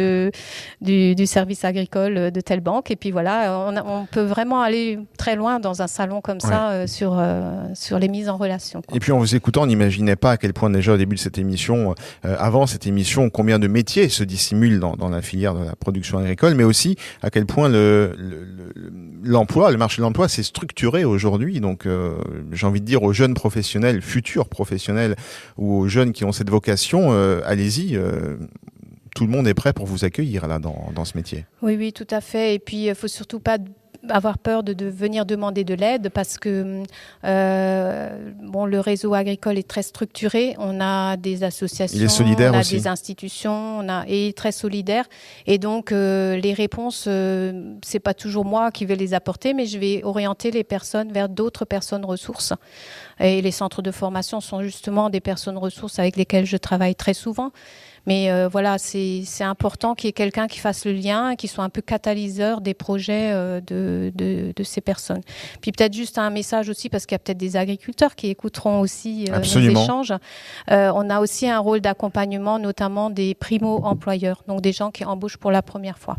du, 0.80 1.26
service 1.26 1.64
agricole 1.64 2.30
de 2.30 2.40
telle 2.40 2.60
banque. 2.60 2.90
Et 2.90 2.96
puis 2.96 3.10
voilà, 3.10 3.72
on, 3.86 4.06
peut 4.06 4.22
vraiment 4.22 4.60
aller 4.60 4.98
très 5.16 5.36
loin 5.36 5.60
dans 5.60 5.82
un 5.82 5.86
salon 5.86 6.20
comme 6.20 6.40
ça 6.40 6.70
euh, 6.70 6.86
sur, 6.86 7.16
euh, 7.18 7.66
sur 7.74 7.98
les 7.98 8.08
mises 8.08 8.28
en 8.28 8.36
relation. 8.36 8.82
Et 8.94 9.00
puis 9.00 9.12
en 9.12 9.18
vous 9.18 9.34
écoutant, 9.34 9.62
on 9.62 9.66
n'imaginait 9.66 10.16
pas 10.16 10.32
à 10.32 10.36
quel 10.36 10.52
point 10.52 10.70
déjà 10.70 10.94
au 10.94 10.96
début 10.96 11.16
de 11.16 11.20
cette 11.20 11.38
émission, 11.38 11.94
euh, 12.24 12.36
avant 12.38 12.66
cette 12.66 12.86
émission, 12.86 13.30
combien 13.30 13.58
de 13.58 13.68
métiers 13.68 14.08
se 14.08 14.24
dissimulent 14.24 14.80
dans, 14.80 14.96
dans, 14.96 15.08
la 15.08 15.22
filière 15.22 15.54
de 15.54 15.64
la 15.64 15.76
production 15.76 16.18
agricole, 16.18 16.54
mais 16.54 16.64
aussi 16.64 16.96
à 17.22 17.30
quel 17.30 17.46
point 17.46 17.68
le, 17.68 18.16
l'emploi, 19.22 19.70
le, 19.70 19.78
marché 19.78 19.98
de 19.98 20.02
l'emploi 20.02 20.28
s'est 20.28 20.42
structuré 20.42 21.04
aujourd'hui. 21.04 21.60
Donc 21.60 21.86
j'ai 22.52 22.66
envie 22.66 22.80
de 22.80 22.86
dire 22.86 23.02
aux 23.02 23.12
jeunes 23.12 23.34
professionnels, 23.34 24.00
futurs 24.02 24.48
professionnels 24.48 25.16
ou 25.56 25.74
aux 25.74 25.88
jeunes 25.88 26.12
qui 26.12 26.24
ont 26.24 26.32
cette 26.32 26.50
vocation, 26.50 27.12
allez-y 27.44 27.98
tout 29.14 29.24
le 29.24 29.30
monde 29.30 29.46
est 29.46 29.54
prêt 29.54 29.72
pour 29.72 29.86
vous 29.86 30.04
accueillir 30.04 30.46
là 30.46 30.58
dans, 30.58 30.90
dans 30.94 31.04
ce 31.04 31.16
métier. 31.16 31.44
Oui, 31.60 31.76
oui, 31.76 31.92
tout 31.92 32.06
à 32.10 32.20
fait. 32.20 32.54
Et 32.54 32.58
puis, 32.58 32.84
il 32.84 32.88
ne 32.88 32.94
faut 32.94 33.08
surtout 33.08 33.40
pas 33.40 33.58
avoir 34.08 34.38
peur 34.38 34.62
de, 34.62 34.72
de, 34.72 34.86
venir 34.86 35.26
demander 35.26 35.64
de 35.64 35.74
l'aide 35.74 36.08
parce 36.08 36.38
que 36.38 36.82
euh, 37.24 38.32
bon, 38.42 38.66
le 38.66 38.80
réseau 38.80 39.14
agricole 39.14 39.58
est 39.58 39.68
très 39.68 39.82
structuré. 39.82 40.54
On 40.58 40.80
a 40.80 41.16
des 41.16 41.44
associations, 41.44 41.96
Il 41.96 42.02
est 42.02 42.08
solidaire 42.08 42.52
on 42.52 42.58
a 42.58 42.64
des 42.64 42.88
institutions, 42.88 43.78
on 43.78 43.88
a 43.88 44.04
et 44.08 44.32
très 44.32 44.52
solidaire. 44.52 45.04
Et 45.46 45.58
donc 45.58 45.92
euh, 45.92 46.36
les 46.36 46.52
réponses, 46.52 47.04
euh, 47.06 47.74
c'est 47.84 48.00
pas 48.00 48.14
toujours 48.14 48.44
moi 48.44 48.70
qui 48.70 48.86
vais 48.86 48.96
les 48.96 49.14
apporter, 49.14 49.54
mais 49.54 49.66
je 49.66 49.78
vais 49.78 50.02
orienter 50.02 50.50
les 50.50 50.64
personnes 50.64 51.12
vers 51.12 51.28
d'autres 51.28 51.64
personnes 51.64 52.04
ressources. 52.04 52.52
Et 53.20 53.40
les 53.40 53.52
centres 53.52 53.82
de 53.82 53.90
formation 53.90 54.40
sont 54.40 54.62
justement 54.62 55.10
des 55.10 55.20
personnes 55.20 55.58
ressources 55.58 55.98
avec 55.98 56.16
lesquelles 56.16 56.46
je 56.46 56.56
travaille 56.56 56.96
très 56.96 57.14
souvent. 57.14 57.52
Mais 58.06 58.30
euh, 58.30 58.48
voilà, 58.48 58.78
c'est 58.78 59.24
important 59.40 59.94
qu'il 59.94 60.08
y 60.08 60.10
ait 60.10 60.12
quelqu'un 60.12 60.48
qui 60.48 60.58
fasse 60.58 60.84
le 60.84 60.92
lien, 60.92 61.36
qui 61.36 61.48
soit 61.48 61.64
un 61.64 61.68
peu 61.68 61.82
catalyseur 61.82 62.60
des 62.60 62.74
projets 62.74 63.30
euh, 63.32 63.60
de, 63.60 64.12
de, 64.14 64.52
de, 64.54 64.62
ces 64.62 64.80
personnes. 64.80 65.20
Puis 65.60 65.72
peut-être 65.72 65.94
juste 65.94 66.18
un 66.18 66.30
message 66.30 66.68
aussi, 66.68 66.88
parce 66.88 67.06
qu'il 67.06 67.14
y 67.14 67.16
a 67.16 67.18
peut-être 67.20 67.38
des 67.38 67.56
agriculteurs 67.56 68.14
qui 68.14 68.28
écouteront 68.28 68.80
aussi 68.80 69.26
euh, 69.30 69.38
nos 69.38 69.80
échanges. 69.80 70.12
on 70.68 71.10
a 71.10 71.20
aussi 71.20 71.48
un 71.48 71.58
rôle 71.58 71.80
d'accompagnement, 71.80 72.58
notamment 72.58 73.10
des 73.10 73.34
primo-employeurs, 73.34 74.42
donc 74.48 74.60
des 74.60 74.72
gens 74.72 74.90
qui 74.90 75.04
embauchent 75.04 75.36
pour 75.36 75.50
la 75.50 75.62
première 75.62 75.98
fois. 75.98 76.16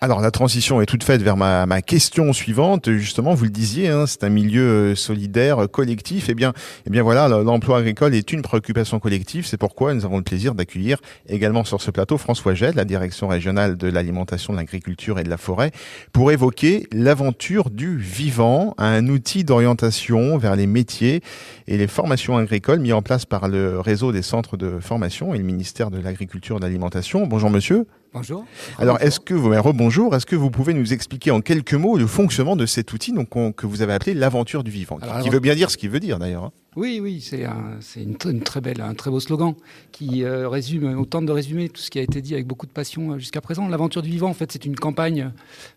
Alors 0.00 0.20
la 0.20 0.30
transition 0.30 0.80
est 0.80 0.86
toute 0.86 1.02
faite 1.02 1.22
vers 1.22 1.36
ma, 1.36 1.66
ma 1.66 1.82
question 1.82 2.32
suivante. 2.32 2.90
Justement, 2.90 3.34
vous 3.34 3.44
le 3.44 3.50
disiez, 3.50 3.88
hein, 3.88 4.06
c'est 4.06 4.22
un 4.22 4.28
milieu 4.28 4.62
euh, 4.62 4.94
solidaire, 4.94 5.68
collectif. 5.70 6.28
Et 6.28 6.32
eh 6.32 6.34
bien, 6.34 6.52
eh 6.86 6.90
bien 6.90 7.02
voilà, 7.02 7.28
l'emploi 7.28 7.78
agricole 7.78 8.14
est 8.14 8.32
une 8.32 8.42
préoccupation 8.42 9.00
collective. 9.00 9.46
C'est 9.46 9.56
pourquoi 9.56 9.92
nous 9.94 10.04
avons 10.04 10.18
le 10.18 10.22
plaisir 10.22 10.54
d'accueillir 10.54 10.98
également 11.28 11.64
sur 11.64 11.82
ce 11.82 11.90
plateau 11.90 12.16
François 12.16 12.54
Gel, 12.54 12.74
la 12.76 12.84
direction 12.84 13.28
régionale 13.28 13.76
de 13.76 13.88
l'alimentation, 13.88 14.52
de 14.52 14.58
l'agriculture 14.58 15.18
et 15.18 15.24
de 15.24 15.30
la 15.30 15.36
forêt, 15.36 15.72
pour 16.12 16.30
évoquer 16.30 16.86
l'aventure 16.92 17.70
du 17.70 17.98
vivant, 17.98 18.74
un 18.78 19.08
outil 19.08 19.44
d'orientation 19.44 20.38
vers 20.38 20.54
les 20.54 20.66
métiers 20.66 21.22
et 21.66 21.76
les 21.76 21.88
formations 21.88 22.36
agricoles 22.36 22.80
mis 22.80 22.92
en 22.92 23.02
place 23.02 23.24
par 23.26 23.48
le 23.48 23.80
réseau 23.80 24.12
des 24.12 24.22
centres 24.22 24.56
de 24.56 24.78
formation 24.80 25.34
et 25.34 25.38
le 25.38 25.44
ministère 25.44 25.90
de 25.90 25.98
l'Agriculture 25.98 26.56
et 26.56 26.60
de 26.60 26.64
l'Alimentation. 26.64 27.26
Bonjour 27.26 27.50
monsieur. 27.50 27.86
Bonjour. 28.12 28.44
Alors, 28.78 29.00
est-ce 29.00 29.20
que 29.20 29.34
vous, 29.34 29.54
bonjour, 29.72 30.16
est-ce 30.16 30.26
que 30.26 30.34
vous 30.34 30.50
pouvez 30.50 30.74
nous 30.74 30.92
expliquer 30.92 31.30
en 31.30 31.40
quelques 31.40 31.74
mots 31.74 31.96
le 31.96 32.08
fonctionnement 32.08 32.56
de 32.56 32.66
cet 32.66 32.92
outil 32.92 33.12
donc, 33.12 33.28
que 33.54 33.66
vous 33.66 33.82
avez 33.82 33.92
appelé 33.92 34.14
l'aventure 34.14 34.64
du 34.64 34.72
vivant, 34.72 34.98
qui, 35.22 35.28
veut 35.28 35.38
bien 35.38 35.54
dire 35.54 35.70
ce 35.70 35.76
qu'il 35.76 35.90
veut 35.90 36.00
dire 36.00 36.18
d'ailleurs. 36.18 36.44
Hein. 36.44 36.52
Oui, 36.74 36.98
oui, 37.00 37.20
c'est 37.20 37.44
un, 37.44 37.78
une, 37.96 38.16
une, 38.24 38.40
très 38.42 38.60
belle, 38.60 38.80
un 38.80 38.94
très 38.94 39.10
beau 39.10 39.20
slogan 39.20 39.54
qui 39.92 40.24
euh, 40.24 40.48
résume, 40.48 40.98
autant 40.98 41.22
de 41.22 41.30
résumer 41.30 41.68
tout 41.68 41.80
ce 41.80 41.90
qui 41.90 41.98
a 41.98 42.02
été 42.02 42.20
dit 42.20 42.34
avec 42.34 42.46
beaucoup 42.46 42.66
de 42.66 42.72
passion 42.72 43.12
euh, 43.12 43.18
jusqu'à 43.18 43.40
présent. 43.40 43.68
L'aventure 43.68 44.02
du 44.02 44.10
vivant, 44.10 44.28
en 44.28 44.34
fait, 44.34 44.50
c'est 44.50 44.64
une 44.64 44.76
campagne 44.76 45.32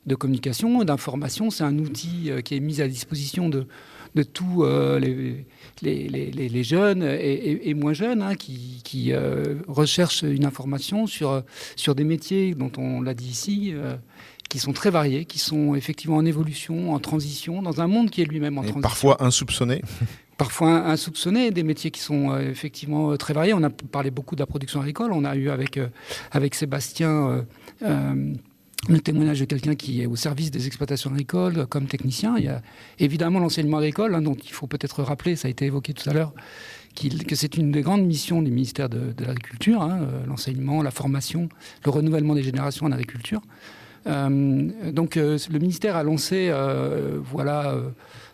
de 0.05 0.15
communication, 0.15 0.83
d'information. 0.83 1.49
C'est 1.49 1.63
un 1.63 1.77
outil 1.77 2.29
euh, 2.29 2.41
qui 2.41 2.55
est 2.55 2.59
mis 2.59 2.81
à 2.81 2.87
disposition 2.87 3.49
de, 3.49 3.67
de 4.15 4.23
tous 4.23 4.65
les, 4.65 5.45
les, 5.81 6.07
les, 6.49 6.63
jeunes 6.63 7.03
et, 7.03 7.73
moins 7.73 7.93
jeunes 7.93 8.21
hein, 8.21 8.35
qui, 8.35 8.81
qui 8.83 9.11
recherchent 9.67 10.23
une 10.23 10.45
information 10.45 11.07
sur, 11.07 11.43
sur 11.75 11.95
des 11.95 12.03
métiers 12.03 12.53
dont 12.53 12.71
on 12.77 13.01
l'a 13.01 13.13
dit 13.13 13.29
ici 13.29 13.73
qui 14.53 14.59
sont 14.59 14.71
très 14.71 14.91
variés, 14.91 15.25
qui 15.25 15.39
sont 15.39 15.73
effectivement 15.73 16.17
en 16.17 16.25
évolution, 16.25 16.93
en 16.93 16.99
transition, 16.99 17.63
dans 17.63 17.81
un 17.81 17.87
monde 17.87 18.11
qui 18.11 18.21
est 18.21 18.25
lui-même 18.25 18.59
en 18.59 18.61
et 18.61 18.67
transition. 18.67 18.81
Parfois 18.81 19.23
insoupçonné. 19.23 19.81
Parfois 20.37 20.85
insoupçonnés, 20.87 21.49
des 21.49 21.63
métiers 21.63 21.89
qui 21.89 22.01
sont 22.01 22.31
euh, 22.31 22.51
effectivement 22.51 23.11
euh, 23.11 23.17
très 23.17 23.33
variés. 23.33 23.53
On 23.55 23.63
a 23.63 23.71
parlé 23.71 24.11
beaucoup 24.11 24.35
de 24.35 24.41
la 24.41 24.45
production 24.45 24.79
agricole. 24.79 25.11
On 25.11 25.25
a 25.25 25.35
eu 25.35 25.49
avec, 25.49 25.77
euh, 25.77 25.87
avec 26.31 26.53
Sébastien 26.53 27.45
le 28.89 28.99
témoignage 28.99 29.39
de 29.39 29.45
quelqu'un 29.45 29.75
qui 29.75 30.01
est 30.01 30.05
au 30.05 30.15
service 30.15 30.51
des 30.51 30.67
exploitations 30.67 31.11
agricoles 31.11 31.67
comme 31.67 31.85
technicien. 31.85 32.35
Il 32.37 32.45
y 32.45 32.49
a 32.49 32.61
évidemment 32.99 33.39
l'enseignement 33.39 33.77
agricole, 33.77 34.15
hein, 34.15 34.21
dont 34.21 34.35
il 34.35 34.51
faut 34.51 34.67
peut-être 34.67 35.03
rappeler, 35.03 35.35
ça 35.35 35.47
a 35.47 35.51
été 35.51 35.65
évoqué 35.65 35.93
tout 35.93 36.09
à 36.09 36.13
l'heure, 36.13 36.33
que 37.27 37.35
c'est 37.35 37.57
une 37.57 37.71
des 37.71 37.81
grandes 37.81 38.05
missions 38.05 38.41
du 38.41 38.51
ministère 38.51 38.89
de, 38.89 39.13
l'Agriculture, 39.19 39.81
hein, 39.81 40.07
l'enseignement, 40.27 40.81
la 40.83 40.91
formation, 40.91 41.49
le 41.85 41.91
renouvellement 41.91 42.35
des 42.35 42.43
générations 42.43 42.85
en 42.85 42.91
agriculture. 42.91 43.41
Euh, 44.05 44.91
donc 44.91 45.17
euh, 45.17 45.37
le 45.49 45.59
ministère 45.59 45.95
a 45.95 46.03
lancé, 46.03 46.49
euh, 46.49 47.19
voilà 47.23 47.75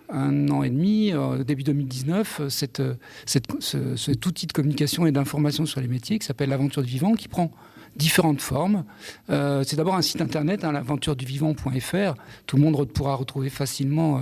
un 0.10 0.50
an 0.50 0.64
et 0.64 0.70
demi, 0.70 1.14
début 1.46 1.64
2019, 1.64 2.42
cette, 2.50 2.82
cet 3.26 4.26
outil 4.26 4.48
de 4.48 4.54
communication 4.54 5.06
et 5.06 5.12
d'information 5.12 5.68
sur 5.68 5.82
les 5.82 5.88
métiers 5.88 6.18
qui 6.18 6.26
s'appelle 6.26 6.50
l'aventure 6.50 6.82
du 6.82 6.90
vivant, 6.90 7.14
qui 7.14 7.28
prend 7.28 7.52
différentes 7.96 8.42
formes. 8.42 8.86
c'est 9.28 9.76
d'abord 9.76 9.96
un 9.96 10.02
site 10.02 10.22
internet, 10.22 10.64
hein, 10.64 10.72
l'aventureduvivant.fr. 10.72 12.14
Tout 12.46 12.56
le 12.56 12.62
monde 12.62 12.88
pourra 12.92 13.16
retrouver 13.16 13.50
facilement 13.50 14.22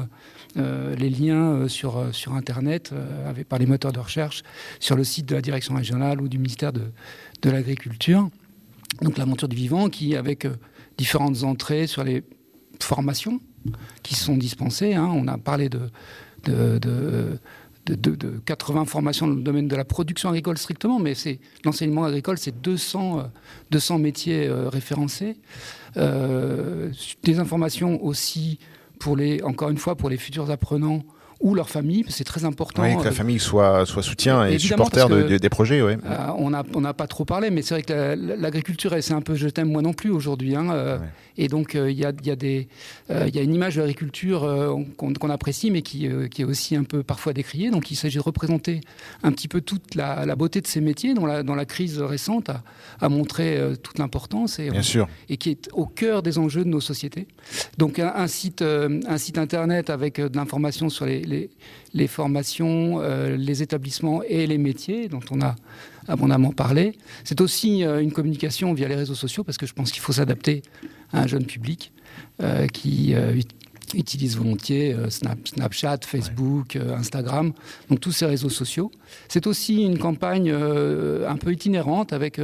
les 0.55 1.09
liens 1.09 1.67
sur, 1.67 2.13
sur 2.13 2.33
Internet 2.33 2.93
par 3.47 3.59
les 3.59 3.65
moteurs 3.65 3.91
de 3.91 3.99
recherche 3.99 4.43
sur 4.79 4.95
le 4.95 5.03
site 5.03 5.27
de 5.27 5.35
la 5.35 5.41
direction 5.41 5.75
régionale 5.75 6.21
ou 6.21 6.27
du 6.27 6.37
ministère 6.37 6.73
de, 6.73 6.91
de 7.41 7.49
l'Agriculture. 7.49 8.29
Donc 9.01 9.17
l'aventure 9.17 9.47
du 9.47 9.55
vivant 9.55 9.89
qui, 9.89 10.15
avec 10.15 10.47
différentes 10.97 11.43
entrées 11.43 11.87
sur 11.87 12.03
les 12.03 12.23
formations 12.81 13.39
qui 14.03 14.15
sont 14.15 14.37
dispensées. 14.37 14.93
Hein. 14.93 15.09
On 15.13 15.27
a 15.27 15.37
parlé 15.37 15.69
de, 15.69 15.89
de, 16.45 17.39
80 18.45 18.85
formations 18.85 19.27
dans 19.27 19.35
le 19.35 19.41
domaine 19.41 19.67
de 19.67 19.75
la 19.75 19.85
production 19.85 20.29
agricole 20.29 20.57
strictement, 20.57 20.99
mais 20.99 21.15
c'est 21.15 21.39
l'enseignement 21.63 22.05
agricole, 22.05 22.37
c'est 22.37 22.61
200, 22.61 23.29
200 23.71 23.99
métiers 23.99 24.49
référencés. 24.49 25.37
des 25.95 27.39
informations 27.39 28.03
aussi 28.03 28.59
pour 28.99 29.15
les, 29.15 29.41
encore 29.43 29.69
une 29.69 29.77
fois, 29.77 29.95
pour 29.95 30.09
les 30.09 30.17
futurs 30.17 30.49
apprenants 30.49 31.03
ou 31.39 31.53
leur 31.53 31.69
famille, 31.69 32.03
c'est 32.09 32.23
très 32.23 32.45
important. 32.45 32.81
Oui, 32.81 32.97
que 32.97 33.03
la 33.03 33.11
famille 33.11 33.39
soit, 33.39 33.85
soit 33.85 34.01
soutien 34.01 34.45
et 34.45 34.57
supporter 34.57 35.07
des 35.39 35.49
projets. 35.49 35.81
Ouais. 35.81 35.97
Euh, 36.05 36.27
on 36.37 36.49
n'a 36.49 36.63
on 36.73 36.81
pas 36.93 37.07
trop 37.07 37.25
parlé, 37.25 37.51
mais 37.51 37.61
c'est 37.61 37.75
vrai 37.75 37.83
que 37.83 38.15
l'agriculture, 38.39 38.95
c'est 39.01 39.13
un 39.13 39.21
peu 39.21 39.35
je 39.35 39.47
t'aime 39.47 39.71
moi 39.71 39.81
non 39.81 39.93
plus 39.93 40.09
aujourd'hui. 40.09 40.55
Hein, 40.55 40.69
euh, 40.71 40.97
et 41.37 41.47
donc, 41.47 41.75
euh, 41.75 41.91
il 41.91 41.97
y, 41.97 42.05
a, 42.05 42.11
y, 42.23 42.31
a 42.31 42.35
des, 42.35 42.67
y 43.09 43.39
a 43.39 43.41
une 43.41 43.53
image 43.53 43.75
de 43.75 43.81
l'agriculture 43.81 44.41
qu'on 44.97 45.29
apprécie, 45.29 45.71
mais 45.71 45.81
qui, 45.81 46.09
qui, 46.31 46.41
est 46.41 46.45
aussi 46.45 46.75
un 46.75 46.83
peu 46.83 47.03
parfois 47.03 47.33
décriée. 47.33 47.69
Donc, 47.69 47.91
il 47.91 47.95
s'agit 47.95 48.17
de 48.17 48.23
représenter 48.23 48.81
un 49.23 49.31
petit 49.31 49.47
peu 49.47 49.61
toute 49.61 49.95
la, 49.95 50.35
beauté 50.35 50.61
de 50.61 50.67
ces 50.67 50.81
métiers, 50.81 51.13
dont 51.13 51.25
la, 51.25 51.65
crise 51.65 51.99
récente 51.99 52.49
a, 52.49 52.63
a 52.99 53.09
montré 53.09 53.59
toute 53.83 53.99
l'importance 53.99 54.59
et, 54.59 54.69
qui 55.37 55.49
est 55.49 55.69
au 55.73 55.85
cœur 55.85 56.23
des 56.23 56.37
enjeux 56.37 56.63
de 56.63 56.69
nos 56.69 56.81
sociétés. 56.81 57.27
Donc, 57.77 57.99
un, 57.99 58.13
un 58.15 58.27
site, 58.27 58.61
un 58.61 59.17
site 59.17 59.37
internet 59.37 59.89
avec 59.89 60.19
de 60.19 60.35
l'information 60.35 60.89
sur 60.89 61.05
les, 61.05 61.49
les, 61.93 62.07
formations, 62.07 62.99
euh, 63.01 63.35
les 63.37 63.63
établissements 63.63 64.21
et 64.23 64.47
les 64.47 64.57
métiers 64.57 65.07
dont 65.07 65.19
on 65.31 65.41
a 65.41 65.55
abondamment 66.07 66.51
parlé. 66.51 66.93
C'est 67.23 67.41
aussi 67.41 67.83
euh, 67.83 68.01
une 68.01 68.11
communication 68.11 68.73
via 68.73 68.87
les 68.87 68.95
réseaux 68.95 69.15
sociaux 69.15 69.43
parce 69.43 69.57
que 69.57 69.65
je 69.65 69.73
pense 69.73 69.91
qu'il 69.91 70.01
faut 70.01 70.13
s'adapter 70.13 70.61
à 71.13 71.21
un 71.21 71.27
jeune 71.27 71.45
public 71.45 71.91
euh, 72.41 72.67
qui 72.67 73.15
utilise 73.93 74.35
volontiers 74.35 74.95
Snapchat, 75.09 75.99
Facebook, 76.05 76.75
Instagram, 76.75 77.53
donc 77.89 78.01
tous 78.01 78.11
ces 78.11 78.25
réseaux 78.25 78.49
sociaux. 78.49 78.91
C'est 79.29 79.47
aussi 79.47 79.83
une 79.83 79.97
campagne 79.97 80.51
un 80.51 81.37
peu 81.37 81.53
itinérante 81.53 82.11
avec 82.11 82.37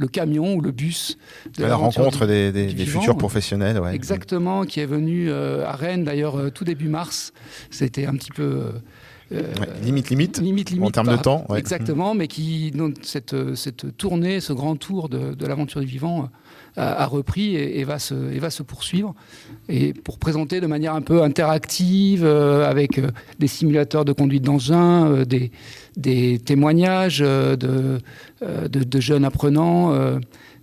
le 0.00 0.08
camion 0.08 0.54
ou 0.54 0.60
le 0.62 0.72
bus. 0.72 1.18
De 1.58 1.64
la 1.64 1.76
rencontre 1.76 2.26
des, 2.26 2.74
futurs 2.86 3.16
professionnels. 3.16 3.78
Ouais. 3.78 3.94
Exactement, 3.94 4.64
qui 4.64 4.80
est 4.80 4.86
venu 4.86 5.28
euh, 5.28 5.66
à 5.66 5.72
Rennes 5.72 6.04
d'ailleurs 6.04 6.36
euh, 6.36 6.50
tout 6.50 6.64
début 6.64 6.88
mars. 6.88 7.32
C'était 7.70 8.06
un 8.06 8.14
petit 8.14 8.30
peu... 8.30 8.72
Euh, 9.32 9.42
limite, 9.82 10.10
limite, 10.10 10.40
limite, 10.40 10.70
limite, 10.70 10.88
en 10.88 10.90
termes 10.90 11.16
de 11.16 11.22
temps. 11.22 11.46
Exactement, 11.56 12.14
mais 12.14 12.26
qui, 12.26 12.72
donc, 12.72 12.96
cette, 13.02 13.54
cette 13.54 13.96
tournée, 13.96 14.40
ce 14.40 14.52
grand 14.52 14.74
tour 14.76 15.08
de, 15.08 15.34
de 15.34 15.46
l'aventure 15.46 15.80
du 15.80 15.86
vivant 15.86 16.28
a, 16.76 17.06
repris 17.06 17.54
et, 17.56 17.84
va 17.84 17.98
se, 17.98 18.14
et 18.32 18.38
va 18.38 18.50
se 18.50 18.62
poursuivre. 18.62 19.14
Et 19.68 19.92
pour 19.92 20.18
présenter 20.18 20.60
de 20.60 20.66
manière 20.66 20.94
un 20.94 21.00
peu 21.00 21.22
interactive, 21.22 22.24
avec 22.24 23.00
des 23.38 23.46
simulateurs 23.46 24.04
de 24.04 24.12
conduite 24.12 24.42
d'engin, 24.42 25.24
des, 25.24 25.52
des 25.96 26.38
témoignages 26.38 27.20
de, 27.20 27.56
de, 27.56 28.84
de, 28.84 29.00
jeunes 29.00 29.24
apprenants, 29.24 29.94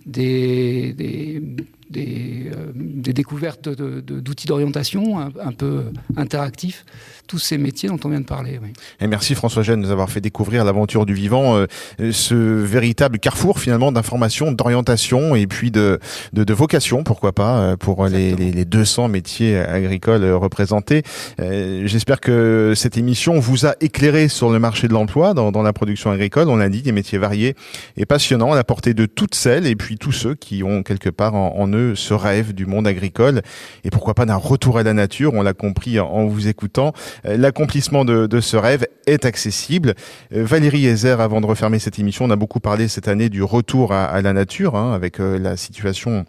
des, 0.06 0.92
des 0.92 1.42
des, 1.90 2.50
euh, 2.52 2.70
des 2.74 3.12
découvertes 3.12 3.68
d'outils 3.68 4.46
d'orientation 4.46 5.18
un, 5.18 5.52
peu 5.52 5.84
interactifs, 6.16 6.84
tous 7.26 7.38
ces 7.38 7.58
métiers 7.58 7.88
dont 7.88 7.98
on 8.04 8.08
vient 8.08 8.20
de 8.20 8.26
parler. 8.26 8.60
Et 9.00 9.06
merci 9.06 9.34
François 9.34 9.62
Gênes 9.62 9.80
de 9.80 9.86
nous 9.86 9.92
avoir 9.92 10.10
fait 10.10 10.20
découvrir 10.20 10.64
l'aventure 10.64 11.06
du 11.06 11.14
vivant, 11.14 11.56
euh, 11.56 11.66
ce 12.12 12.34
véritable 12.34 13.18
carrefour 13.18 13.58
finalement 13.58 13.92
d'information, 13.92 14.52
d'orientation 14.52 15.34
et 15.34 15.46
puis 15.46 15.70
de, 15.70 15.98
de, 16.32 16.54
vocation, 16.54 17.04
pourquoi 17.04 17.32
pas, 17.32 17.58
euh, 17.58 17.76
pour 17.76 18.06
les, 18.06 18.34
les, 18.34 18.64
200 18.64 19.08
métiers 19.08 19.56
agricoles 19.56 20.24
représentés. 20.32 21.02
J'espère 21.38 22.20
que 22.20 22.72
cette 22.76 22.98
émission 22.98 23.38
vous 23.38 23.66
a 23.66 23.74
éclairé 23.80 24.28
sur 24.28 24.50
le 24.50 24.58
marché 24.58 24.88
de 24.88 24.92
l'emploi 24.92 25.32
dans, 25.32 25.52
dans 25.52 25.62
la 25.62 25.72
production 25.72 26.10
agricole. 26.10 26.48
On 26.48 26.56
l'a 26.56 26.68
dit, 26.68 26.82
des 26.82 26.92
métiers 26.92 27.18
variés 27.18 27.54
et 27.96 28.04
passionnants 28.04 28.52
à 28.52 28.56
la 28.56 28.64
portée 28.64 28.94
de 28.94 29.06
toutes 29.06 29.34
celles 29.34 29.66
et 29.66 29.76
puis 29.76 29.96
tous 29.96 30.12
ceux 30.12 30.34
qui 30.34 30.62
ont 30.62 30.82
quelque 30.82 31.08
part 31.08 31.34
en, 31.34 31.54
en 31.56 31.68
eux 31.72 31.77
ce 31.94 32.14
rêve 32.14 32.52
du 32.52 32.66
monde 32.66 32.86
agricole 32.86 33.42
et 33.84 33.90
pourquoi 33.90 34.14
pas 34.14 34.26
d'un 34.26 34.36
retour 34.36 34.78
à 34.78 34.82
la 34.82 34.94
nature. 34.94 35.34
On 35.34 35.42
l'a 35.42 35.54
compris 35.54 36.00
en 36.00 36.26
vous 36.26 36.48
écoutant. 36.48 36.92
Euh, 37.26 37.36
l'accomplissement 37.36 38.04
de, 38.04 38.40
ce 38.40 38.56
rêve 38.56 38.86
est 39.06 39.24
accessible. 39.24 39.94
Euh, 40.32 40.44
Valérie 40.44 40.86
Ezer, 40.86 41.20
avant 41.20 41.40
de 41.40 41.46
refermer 41.46 41.78
cette 41.78 41.98
émission, 41.98 42.24
on 42.24 42.30
a 42.30 42.36
beaucoup 42.36 42.60
parlé 42.60 42.88
cette 42.88 43.08
année 43.08 43.28
du 43.28 43.42
retour 43.42 43.92
à, 43.92 44.20
la 44.22 44.32
nature 44.32 44.76
hein, 44.76 44.92
avec 44.92 45.20
euh, 45.20 45.38
la 45.38 45.56
situation 45.56 46.24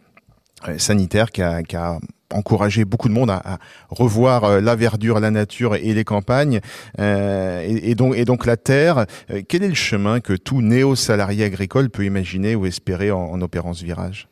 sanitaire 0.78 1.32
qui 1.32 1.42
a, 1.42 1.98
encouragé 2.32 2.86
beaucoup 2.86 3.08
de 3.08 3.14
monde 3.14 3.32
à, 3.32 3.58
revoir 3.90 4.62
la 4.62 4.76
verdure, 4.76 5.20
la 5.20 5.32
nature 5.32 5.76
et 5.76 5.94
les 5.94 6.04
campagnes 6.04 6.60
et, 7.00 7.96
donc, 7.96 8.16
et 8.16 8.24
donc 8.24 8.46
la 8.46 8.56
terre. 8.56 9.08
quel 9.48 9.64
est 9.64 9.70
le 9.70 9.74
chemin 9.74 10.20
que 10.20 10.34
tout 10.34 10.62
néo-salarié 10.62 11.44
agricole 11.44 11.90
peut 11.90 12.06
imaginer 12.06 12.56
ou 12.56 12.68
espérer 12.68 13.10
en, 13.10 13.20
en 13.20 13.42
opérant 13.42 13.74
ce 13.74 13.84
virage? 13.84 14.29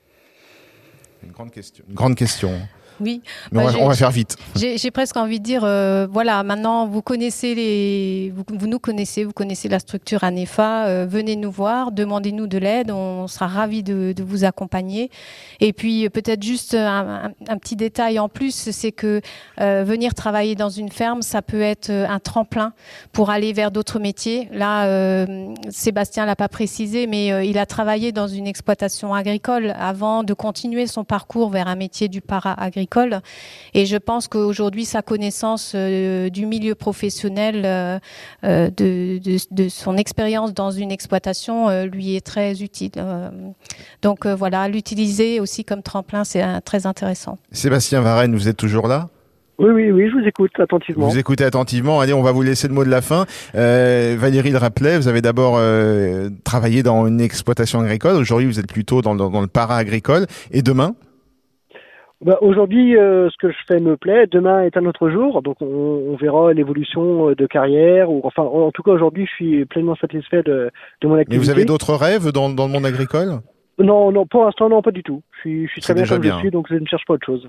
Une 1.27 1.33
grande 1.33 1.51
question. 1.51 1.83
Une 1.89 1.93
grande 1.95 2.15
question. 2.15 2.67
Oui. 2.99 3.21
Mais 3.51 3.63
bah, 3.63 3.71
on, 3.79 3.87
va, 3.87 3.95
faire 3.95 4.11
vite. 4.11 4.35
J'ai 4.55 4.91
presque 4.91 5.17
envie 5.17 5.39
de 5.39 5.43
dire, 5.43 5.61
euh, 5.63 6.07
voilà, 6.11 6.43
maintenant 6.43 6.87
vous 6.87 7.01
connaissez 7.01 7.53
les, 7.53 8.33
vous, 8.35 8.67
nous 8.67 8.79
connaissez, 8.79 9.23
vous 9.23 9.33
connaissez 9.33 9.69
la 9.69 9.79
structure 9.79 10.23
ANEFA. 10.23 10.87
Euh, 10.87 11.05
venez 11.07 11.35
nous 11.35 11.51
voir, 11.51 11.91
demandez-nous 11.91 12.47
de 12.47 12.57
l'aide, 12.57 12.91
on 12.91 13.27
sera 13.27 13.47
ravis 13.47 13.83
de, 13.83 14.15
vous 14.19 14.45
accompagner. 14.45 15.11
Et 15.59 15.73
puis 15.73 16.09
peut-être 16.09 16.43
juste 16.43 16.73
un, 16.73 17.31
petit 17.59 17.75
détail 17.75 18.19
en 18.19 18.29
plus, 18.29 18.69
c'est 18.71 18.91
que 18.91 19.21
euh, 19.61 19.83
venir 19.85 20.13
travailler 20.13 20.55
dans 20.55 20.69
une 20.69 20.89
ferme, 20.89 21.21
ça 21.21 21.41
peut 21.41 21.61
être 21.61 21.91
un 21.91 22.19
tremplin 22.19 22.73
pour 23.11 23.29
aller 23.29 23.53
vers 23.53 23.71
d'autres 23.71 23.99
métiers. 23.99 24.49
Là, 24.51 25.25
Sébastien 25.69 26.25
l'a 26.25 26.35
pas 26.35 26.49
précisé, 26.49 27.07
mais 27.07 27.47
il 27.47 27.57
a 27.57 27.65
travaillé 27.65 28.11
dans 28.11 28.27
une 28.27 28.47
exploitation 28.47 29.13
agricole 29.13 29.73
avant 29.77 30.23
de 30.23 30.33
continuer 30.33 30.87
son 30.87 31.03
parcours 31.03 31.49
vers 31.49 31.67
un 31.67 31.75
métier 31.75 32.07
du 32.07 32.21
et 33.73 33.85
je 33.85 33.97
pense 33.97 34.27
qu'aujourd'hui, 34.27 34.85
sa 34.85 35.01
connaissance 35.01 35.73
euh, 35.75 36.29
du 36.29 36.45
milieu 36.45 36.75
professionnel, 36.75 37.63
euh, 37.65 37.99
euh, 38.43 38.69
de, 38.69 39.69
son 39.69 39.97
expérience 39.97 40.53
dans 40.53 40.71
une 40.71 40.91
exploitation, 40.91 41.85
lui 41.85 42.15
est 42.15 42.25
très 42.25 42.61
utile. 42.61 42.91
donc 44.01 44.25
voilà, 44.25 44.67
l'utiliser 44.67 45.39
aussi 45.39 45.63
comme 45.63 45.81
tremplin, 45.81 46.23
c'est 46.23 46.43
très 46.61 46.85
intéressant. 46.85 47.37
Sébastien 47.51 48.01
Varenne, 48.01 48.33
vous 48.35 48.47
êtes 48.47 48.57
toujours 48.57 48.87
là? 48.87 49.09
Oui, 49.59 49.71
oui, 49.71 49.91
oui, 49.91 50.09
je 50.09 50.19
vous 50.19 50.27
écoute 50.27 50.51
attentivement. 50.59 51.07
Vous 51.07 51.17
écoutez 51.17 51.43
attentivement. 51.43 51.99
Allez, 51.99 52.13
on 52.13 52.21
va 52.21 52.31
vous 52.31 52.43
laisser 52.43 52.67
le 52.67 52.75
mot 52.75 52.83
de 52.83 52.89
la 52.89 53.01
fin. 53.01 53.25
Valérie 53.53 54.51
le 54.51 54.57
rappelait, 54.57 54.97
vous 54.97 55.07
avez 55.07 55.21
d'abord 55.21 55.59
travaillé 56.43 56.83
dans 56.83 57.07
une 57.07 57.21
exploitation 57.21 57.79
agricole. 57.79 58.15
Aujourd'hui, 58.15 58.47
vous 58.47 58.59
êtes 58.59 58.71
plutôt 58.71 59.01
dans, 59.01 59.15
dans 59.15 59.41
le 59.41 59.47
para-agricole. 59.47 60.27
Et 60.51 60.61
demain? 60.61 60.95
Bah, 62.23 62.37
Aujourd'hui, 62.41 62.97
euh, 62.97 63.29
ce 63.29 63.37
que 63.37 63.51
je 63.51 63.57
fais 63.67 63.79
me 63.79 63.97
plaît. 63.97 64.27
Demain 64.27 64.63
est 64.63 64.77
un 64.77 64.85
autre 64.85 65.09
jour, 65.09 65.41
donc 65.41 65.57
on, 65.61 66.15
verra 66.19 66.53
l'évolution 66.53 67.29
euh, 67.29 67.35
de 67.35 67.45
carrière. 67.45 68.09
Ou 68.09 68.21
enfin, 68.23 68.43
en, 68.43 68.71
tout 68.71 68.83
cas, 68.83 68.91
aujourd'hui, 68.91 69.25
je 69.25 69.31
suis 69.31 69.65
pleinement 69.65 69.95
satisfait 69.95 70.43
de, 70.43 70.71
de 71.01 71.07
mon 71.07 71.15
activité. 71.15 71.37
Mais 71.37 71.43
vous 71.43 71.49
avez 71.49 71.65
d'autres 71.65 71.93
rêves 71.93 72.31
dans, 72.31 72.49
dans 72.49 72.67
le 72.67 72.73
monde 72.73 72.85
agricole? 72.85 73.39
Non, 73.79 74.11
non, 74.11 74.25
pour 74.25 74.43
l'instant, 74.43 74.69
non, 74.69 74.81
pas 74.81 74.91
du 74.91 75.03
tout. 75.03 75.21
Je 75.35 75.39
suis, 75.41 75.67
je 75.67 75.71
suis 75.73 75.81
très 75.81 75.93
bien 75.93 76.05
comme 76.05 76.23
je 76.23 76.31
suis, 76.31 76.51
donc 76.51 76.67
je 76.69 76.75
ne 76.75 76.85
cherche 76.85 77.05
pas 77.05 77.13
autre 77.13 77.25
chose. 77.25 77.47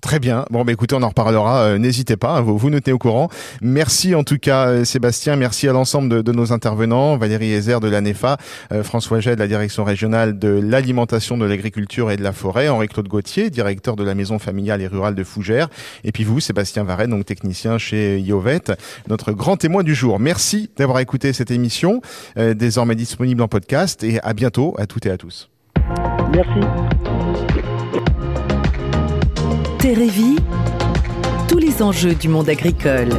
Très 0.00 0.18
bien. 0.18 0.44
Bon, 0.50 0.64
bah, 0.64 0.72
écoutez, 0.72 0.94
on 0.94 1.02
en 1.02 1.08
reparlera. 1.08 1.64
Euh, 1.64 1.78
n'hésitez 1.78 2.16
pas, 2.16 2.36
hein, 2.36 2.40
vous, 2.40 2.58
vous 2.58 2.70
nous 2.70 2.80
tenez 2.80 2.92
au 2.92 2.98
courant. 2.98 3.28
Merci 3.62 4.14
en 4.14 4.24
tout 4.24 4.38
cas, 4.38 4.68
euh, 4.68 4.84
Sébastien. 4.84 5.36
Merci 5.36 5.68
à 5.68 5.72
l'ensemble 5.72 6.22
de, 6.22 6.32
nos 6.32 6.52
intervenants. 6.52 7.16
Valérie 7.16 7.52
Ezer 7.52 7.80
de 7.80 7.88
l'ANEFA, 7.88 8.36
euh, 8.72 8.82
François 8.82 9.20
Gay 9.20 9.34
de 9.34 9.40
la 9.40 9.46
direction 9.46 9.84
régionale 9.84 10.38
de 10.38 10.48
l'alimentation, 10.48 11.38
de 11.38 11.44
l'agriculture 11.44 12.10
et 12.10 12.16
de 12.16 12.22
la 12.22 12.32
forêt, 12.32 12.68
Henri-Claude 12.68 13.08
Gauthier, 13.08 13.50
directeur 13.50 13.96
de 13.96 14.04
la 14.04 14.14
maison 14.14 14.38
familiale 14.38 14.82
et 14.82 14.86
rurale 14.86 15.14
de 15.14 15.24
Fougères. 15.24 15.68
Et 16.02 16.12
puis 16.12 16.24
vous, 16.24 16.40
Sébastien 16.40 16.84
Varenne, 16.84 17.10
donc 17.10 17.24
technicien 17.24 17.78
chez 17.78 18.18
Iovet, 18.20 18.62
notre 19.08 19.32
grand 19.32 19.56
témoin 19.56 19.82
du 19.82 19.94
jour. 19.94 20.18
Merci 20.18 20.70
d'avoir 20.76 20.98
écouté 20.98 21.32
cette 21.32 21.50
émission, 21.50 22.00
désormais 22.36 22.94
disponible 22.94 23.42
en 23.42 23.48
podcast. 23.48 24.02
Et 24.02 24.20
à 24.22 24.32
bientôt 24.32 24.74
à 24.78 24.86
toutes 24.86 25.06
et 25.06 25.10
à 25.10 25.16
tous. 25.16 25.50
Merci. 26.32 27.53
Térévie, 29.84 30.36
tous 31.46 31.58
les 31.58 31.82
enjeux 31.82 32.14
du 32.14 32.26
monde 32.26 32.48
agricole. 32.48 33.10